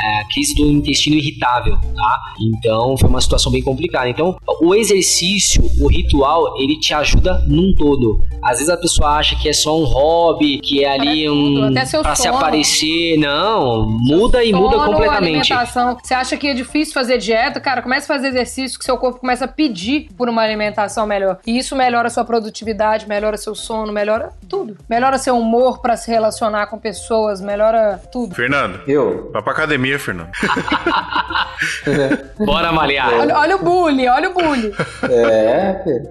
[0.04, 2.20] é, crise do intestino irritável, tá?
[2.40, 4.10] Então foi uma situação bem complicada.
[4.10, 8.22] Então o exercício, o ritual, ele te ajuda num todo.
[8.42, 11.66] Às vezes a pessoa acha que é só um hobby, que é ali tudo, um
[11.66, 12.38] até seu pra se sono.
[12.38, 13.18] aparecer.
[13.18, 15.52] Não, muda e muda Sono, completamente.
[15.54, 15.98] alimentação.
[16.02, 17.60] Você acha que é difícil fazer dieta?
[17.60, 21.40] Cara, comece a fazer exercício que seu corpo começa a pedir por uma alimentação melhor.
[21.46, 24.78] E isso melhora a sua produtividade, melhora seu sono, melhora tudo.
[24.90, 28.36] Melhora seu humor pra se relacionar com pessoas, melhora tudo.
[28.36, 29.30] Fernando, Eu?
[29.32, 30.30] vai pra academia, Fernando.
[32.46, 33.14] Bora malhar.
[33.14, 34.72] Olha, olha o bullying, olha o bullying.
[35.04, 36.10] É, filho.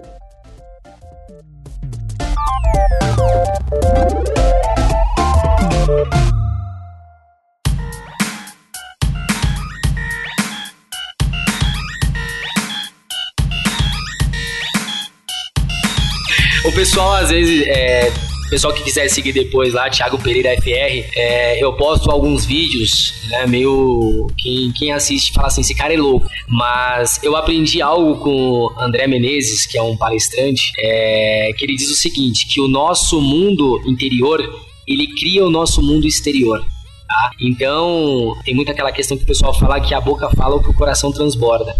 [16.64, 18.10] O pessoal, às vezes, é,
[18.48, 23.46] pessoal que quiser seguir depois lá, Thiago Pereira FR, é, eu posto alguns vídeos, né,
[23.46, 24.26] meio...
[24.38, 26.26] Quem, quem assiste fala assim, esse cara é louco.
[26.46, 31.90] Mas eu aprendi algo com André Menezes, que é um palestrante, é, que ele diz
[31.90, 34.40] o seguinte, que o nosso mundo interior,
[34.86, 36.64] ele cria o nosso mundo exterior.
[37.08, 37.30] Tá?
[37.40, 40.70] Então, tem muito aquela questão que o pessoal fala que a boca fala o que
[40.70, 41.74] o coração transborda.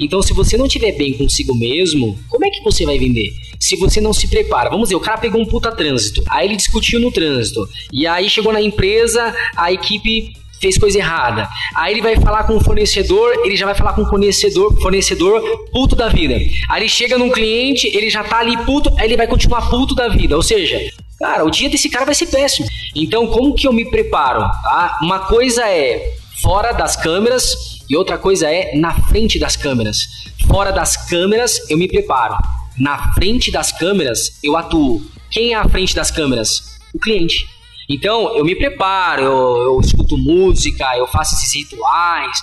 [0.00, 3.32] Então, se você não estiver bem consigo mesmo, como é que você vai vender?
[3.58, 6.56] Se você não se prepara, vamos dizer, o cara pegou um puta trânsito, aí ele
[6.56, 11.48] discutiu no trânsito, e aí chegou na empresa, a equipe fez coisa errada.
[11.74, 15.40] Aí ele vai falar com o fornecedor, ele já vai falar com o fornecedor, fornecedor
[15.72, 16.34] puto da vida.
[16.70, 19.94] Aí ele chega num cliente, ele já tá ali puto, aí ele vai continuar puto
[19.94, 20.36] da vida.
[20.36, 20.80] Ou seja,
[21.18, 22.66] cara, o dia desse cara vai ser péssimo.
[22.94, 24.40] Então, como que eu me preparo?
[24.40, 24.98] Tá?
[25.02, 29.98] Uma coisa é fora das câmeras e outra coisa é na frente das câmeras.
[30.46, 32.36] Fora das câmeras, eu me preparo.
[32.78, 35.02] Na frente das câmeras, eu atuo.
[35.30, 36.78] Quem é à frente das câmeras?
[36.94, 37.46] O cliente.
[37.88, 42.38] Então, eu me preparo, eu, eu escuto música, eu faço esses rituais,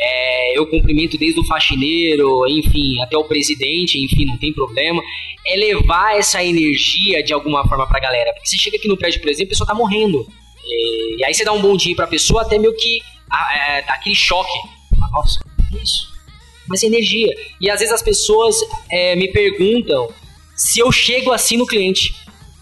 [0.00, 5.00] é, eu cumprimento desde o faxineiro, enfim, até o presidente, enfim, não tem problema.
[5.46, 8.32] É levar essa energia de alguma forma pra galera.
[8.32, 10.26] Porque você chega aqui no prédio, por exemplo, a pessoa tá morrendo.
[10.64, 13.00] E, e aí você dá um bom dia pra pessoa, até meio que
[13.52, 14.58] é, dá aquele choque.
[15.10, 15.40] Nossa,
[15.82, 16.08] isso?
[16.66, 17.34] Mas energia.
[17.60, 18.56] E às vezes as pessoas
[18.90, 20.12] é, me perguntam
[20.54, 22.14] se eu chego assim no cliente.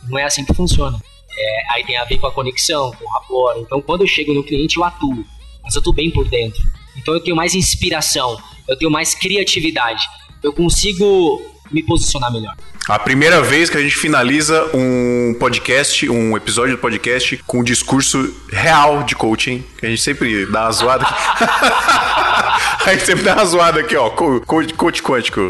[0.09, 0.99] Não é assim que funciona.
[1.39, 3.59] É, aí tem a ver com a conexão, com o rapport.
[3.59, 5.25] Então, quando eu chego no cliente, eu atuo.
[5.63, 6.63] Mas eu tô bem por dentro.
[6.97, 8.41] Então, eu tenho mais inspiração.
[8.69, 10.05] Eu tenho mais criatividade.
[10.43, 12.57] Eu consigo me posicionar melhor.
[12.89, 17.64] A primeira vez que a gente finaliza um podcast, um episódio do podcast com um
[17.64, 21.14] discurso real de coaching, que a gente sempre dá uma zoada aqui.
[22.87, 25.41] a gente sempre dá uma zoada aqui, ó, co- co- coach quântico.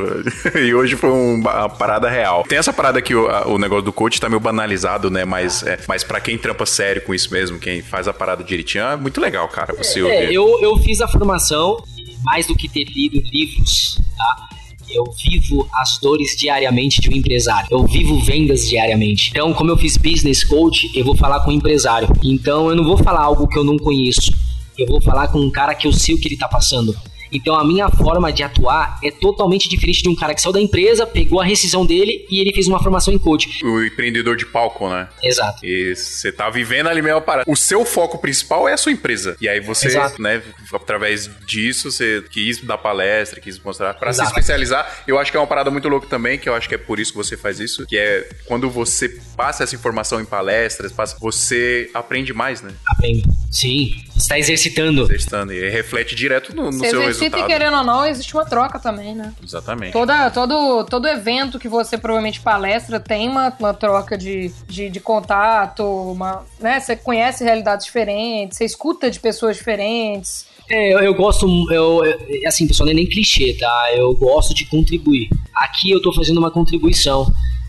[0.55, 2.43] E hoje foi um- uma parada real.
[2.49, 5.27] Tem essa parada aqui, o, negócio do coach tá meio banalizado, né?
[5.27, 8.85] Mas, é, mas pra quem trampa sério com isso mesmo, quem faz a parada direitinho,
[8.85, 10.33] é muito legal, cara, você É, ouvir.
[10.35, 11.85] eu, eu fiz a formação,
[12.25, 14.56] mais do que ter lido livros, tá?
[14.89, 17.69] Eu vivo as dores diariamente de um empresário.
[17.71, 19.31] Eu vivo vendas diariamente.
[19.31, 22.09] Então, como eu fiz business coach, eu vou falar com o empresário.
[22.23, 24.33] Então, eu não vou falar algo que eu não conheço.
[24.79, 26.95] Eu vou falar com um cara que eu sei o que ele tá passando.
[27.33, 30.61] Então, a minha forma de atuar é totalmente diferente de um cara que saiu da
[30.61, 33.65] empresa, pegou a rescisão dele e ele fez uma formação em coach.
[33.65, 35.09] O empreendedor de palco, né?
[35.23, 35.65] Exato.
[35.65, 37.51] E você tá vivendo ali mesmo a parada.
[37.51, 39.37] O seu foco principal é a sua empresa.
[39.41, 40.21] E aí você, Exato.
[40.21, 45.05] né, através disso, você quis dar palestra, quis mostrar pra se especializar.
[45.07, 46.99] Eu acho que é uma parada muito louca também, que eu acho que é por
[46.99, 51.17] isso que você faz isso, que é quando você passa essa informação em palestras, passa,
[51.21, 52.73] você aprende mais, né?
[52.89, 53.25] Aprende.
[53.51, 54.06] Sim.
[54.17, 55.03] Está exercitando.
[55.03, 55.53] Exercitando.
[55.53, 57.51] E reflete direto no, no Você seu exercita resultado.
[57.51, 59.33] e querendo ou não, existe uma troca também, né?
[59.45, 59.93] Exatamente.
[59.93, 65.01] Toda, todo, todo evento que você provavelmente palestra tem uma, uma troca de, de, de
[65.01, 66.81] contato, uma, né?
[66.81, 70.47] Você conhece realidades diferentes, você escuta de pessoas diferentes.
[70.69, 73.89] É, eu, eu gosto, eu, eu- assim, pessoal, não é nem clichê, tá?
[73.95, 75.29] Eu gosto de contribuir.
[75.55, 77.27] Aqui eu tô fazendo uma contribuição.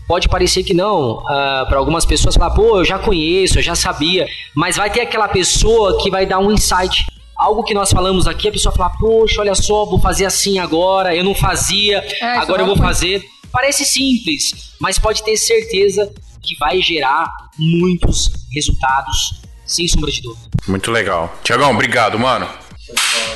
[0.08, 1.22] Pode parecer que não,
[1.68, 5.28] para algumas pessoas falar, pô, eu já conheço, eu já sabia, mas vai ter aquela
[5.28, 7.04] pessoa que vai dar um insight.
[7.36, 11.14] Algo que nós falamos aqui, a pessoa fala, poxa, olha só, vou fazer assim agora,
[11.14, 13.22] eu não fazia, isso agora eu vou fazer.
[13.52, 16.10] Parece simples, mas pode ter certeza
[16.42, 20.48] que vai gerar muitos resultados, sem sombra de dúvida.
[20.66, 21.32] Muito legal.
[21.44, 22.48] Tiagão, obrigado, mano.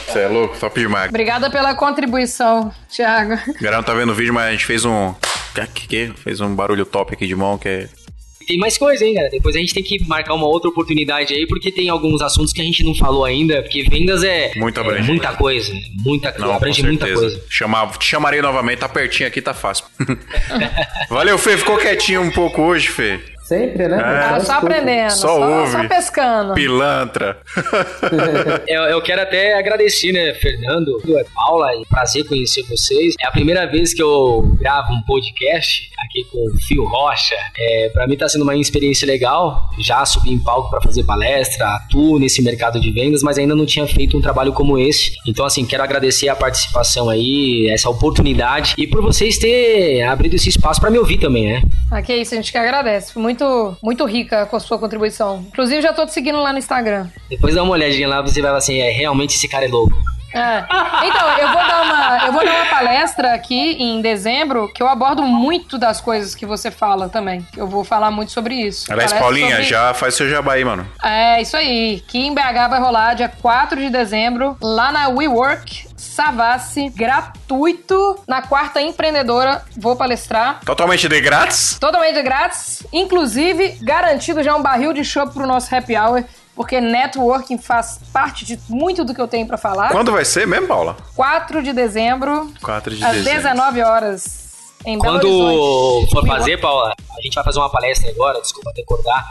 [0.07, 1.11] Você é louco, top demais.
[1.11, 3.37] Obrigada pela contribuição, Thiago.
[3.61, 5.15] Galera não tá vendo o vídeo, mas a gente fez um.
[5.55, 7.89] Que, que, fez um barulho top aqui de mão, que é
[8.47, 9.29] Tem mais coisa, hein, cara?
[9.31, 12.61] Depois a gente tem que marcar uma outra oportunidade aí, porque tem alguns assuntos que
[12.61, 15.73] a gente não falou ainda, porque vendas é, Muito é muita coisa,
[16.05, 17.45] muita coisa, Não, com abrange muita coisa.
[17.49, 19.85] Chamar, te chamarei novamente, tá pertinho aqui, tá fácil.
[21.09, 21.57] Valeu, Fê.
[21.57, 23.21] Ficou quietinho um pouco hoje, Fê.
[23.53, 23.99] Sempre, né?
[23.99, 24.57] Tá só escuta.
[24.57, 25.73] aprendendo, Só só, ouve.
[25.73, 26.55] só pescando.
[26.55, 27.37] Pilantra.
[28.67, 31.03] Eu, eu quero até agradecer, né, Fernando,
[31.35, 33.15] Paula, e prazer conhecer vocês.
[33.21, 37.35] É a primeira vez que eu gravo um podcast aqui com o Fio Rocha.
[37.59, 39.69] É, para mim tá sendo uma experiência legal.
[39.81, 43.67] Já subi em palco para fazer palestra, atuo nesse mercado de vendas, mas ainda não
[43.67, 45.13] tinha feito um trabalho como esse.
[45.27, 50.49] Então, assim, quero agradecer a participação aí, essa oportunidade e por vocês ter abrido esse
[50.49, 51.63] espaço para me ouvir também, né?
[51.91, 53.13] Ah, que isso, a gente que agradece.
[53.13, 55.45] Foi Muito, muito rica com a sua contribuição.
[55.49, 57.09] Inclusive, já tô te seguindo lá no Instagram.
[57.29, 59.95] Depois dá uma olhadinha lá, você vai falar assim, é, realmente esse cara é louco.
[60.35, 60.65] É.
[61.07, 64.89] Então, eu vou, dar uma, eu vou dar uma palestra aqui em dezembro que eu
[64.89, 67.47] abordo muito das coisas que você fala também.
[67.57, 68.91] Eu vou falar muito sobre isso.
[68.93, 70.87] Aliás, Paulinha, sobre- já faz seu jabá aí, mano.
[71.03, 72.03] É, isso aí.
[72.09, 78.19] Que em BH vai rolar dia 4 de dezembro, lá na WeWork Savassi, gratuito.
[78.27, 80.61] Na quarta empreendedora, vou palestrar.
[80.65, 81.77] Totalmente de grátis.
[81.79, 87.59] Totalmente grátis, inclusive garantido já um barril de chopp pro nosso happy hour, porque networking
[87.59, 89.91] faz parte de muito do que eu tenho pra falar.
[89.91, 90.97] Quando vai ser mesmo, Paula?
[91.15, 93.43] 4 de dezembro, 4 de às dezembro.
[93.43, 94.49] 19 horas,
[94.85, 96.11] em Belo Quando Horizonte.
[96.13, 99.25] for fazer, Paula, a gente vai fazer uma palestra agora, desculpa até acordar,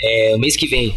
[0.00, 0.96] é, mês que vem.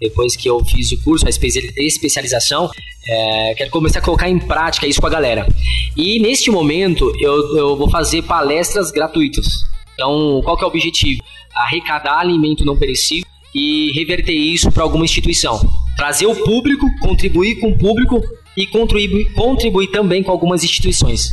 [0.00, 1.46] Depois que eu fiz o curso, a espe-
[1.76, 2.68] especialização,
[3.06, 5.46] é, quero começar a colocar em prática isso com a galera.
[5.96, 9.46] E neste momento, eu, eu vou fazer palestras gratuitas.
[9.94, 11.22] Então, qual que é o objetivo?
[11.54, 15.60] Arrecadar alimento não perecível e reverter isso para alguma instituição.
[15.96, 18.20] Trazer o público, contribuir com o público
[18.56, 21.32] e contribuir, contribuir também com algumas instituições.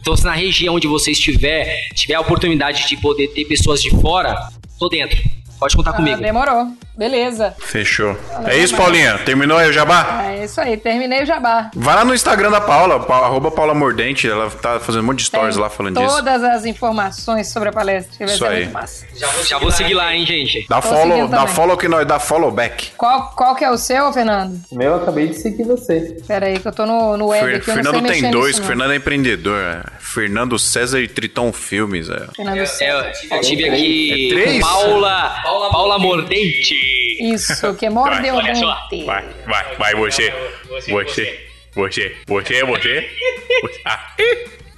[0.00, 3.90] Então, se na região onde você estiver, tiver a oportunidade de poder ter pessoas de
[3.90, 4.36] fora,
[4.78, 5.18] tô dentro.
[5.58, 6.20] Pode contar Ah, comigo.
[6.20, 6.68] demorou.
[6.96, 7.54] Beleza.
[7.60, 8.16] Fechou.
[8.46, 9.18] É isso, Paulinha?
[9.18, 10.24] Terminou aí o jabá?
[10.32, 11.70] É isso aí, terminei o jabá.
[11.74, 14.28] Vai lá no Instagram da Paula, pa- arroba Paula Mordente.
[14.28, 16.16] Ela tá fazendo um monte de stories Tem lá falando disso.
[16.16, 18.60] Todas as informações sobre a palestra, que vai Isso ser aí.
[18.64, 19.06] muito massa.
[19.48, 20.66] Já vou seguir lá, hein, gente.
[20.68, 21.54] Dá Tô follow, dá também.
[21.54, 22.90] follow que nós dá follow back.
[22.96, 24.60] Qual, qual que é o seu, Fernando?
[24.70, 26.16] O meu eu acabei de seguir você.
[26.26, 28.22] Pera aí, que eu tô no, no web Fer- aqui, eu não Fernando sei tem
[28.22, 28.66] mexer dois, nisso.
[28.66, 29.60] Fernando é empreendedor.
[29.60, 29.82] é.
[30.00, 32.08] Fernando César e Triton Filmes.
[32.08, 32.26] É.
[32.34, 33.12] Fernando É, César.
[33.30, 34.60] eu tive aqui É três?
[34.60, 36.74] Paula, Paula Mordente.
[37.20, 38.74] Isso, que mordeu Olha só.
[38.90, 39.04] dente.
[39.04, 40.32] Vai, vai, vai você.
[40.68, 43.10] Você, você, você, você, você.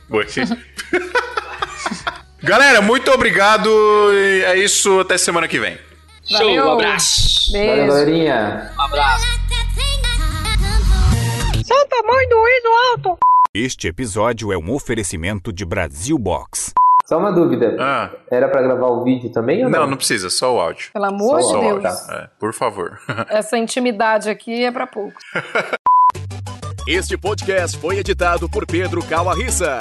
[0.08, 0.42] Você.
[2.42, 3.68] Galera, muito obrigado.
[4.12, 5.76] e É isso, até semana que vem.
[6.26, 6.66] Show, Valeu.
[6.66, 7.52] um abraço.
[7.52, 7.86] Valeu, Beijo.
[7.88, 8.72] galerinha.
[8.78, 9.26] Um abraço.
[13.52, 16.72] Este episódio é um oferecimento de Brasil Box.
[17.10, 17.76] Só uma dúvida.
[17.80, 18.08] Ah.
[18.30, 19.80] Era pra gravar o vídeo também ou não?
[19.80, 20.92] Não, não precisa, só o áudio.
[20.92, 21.84] Pelo amor Só de Deus.
[21.84, 22.14] áudio, tá.
[22.14, 23.00] É, por favor.
[23.28, 25.20] Essa intimidade aqui é pra poucos.
[26.86, 29.80] Este podcast foi editado por Pedro Calarissa.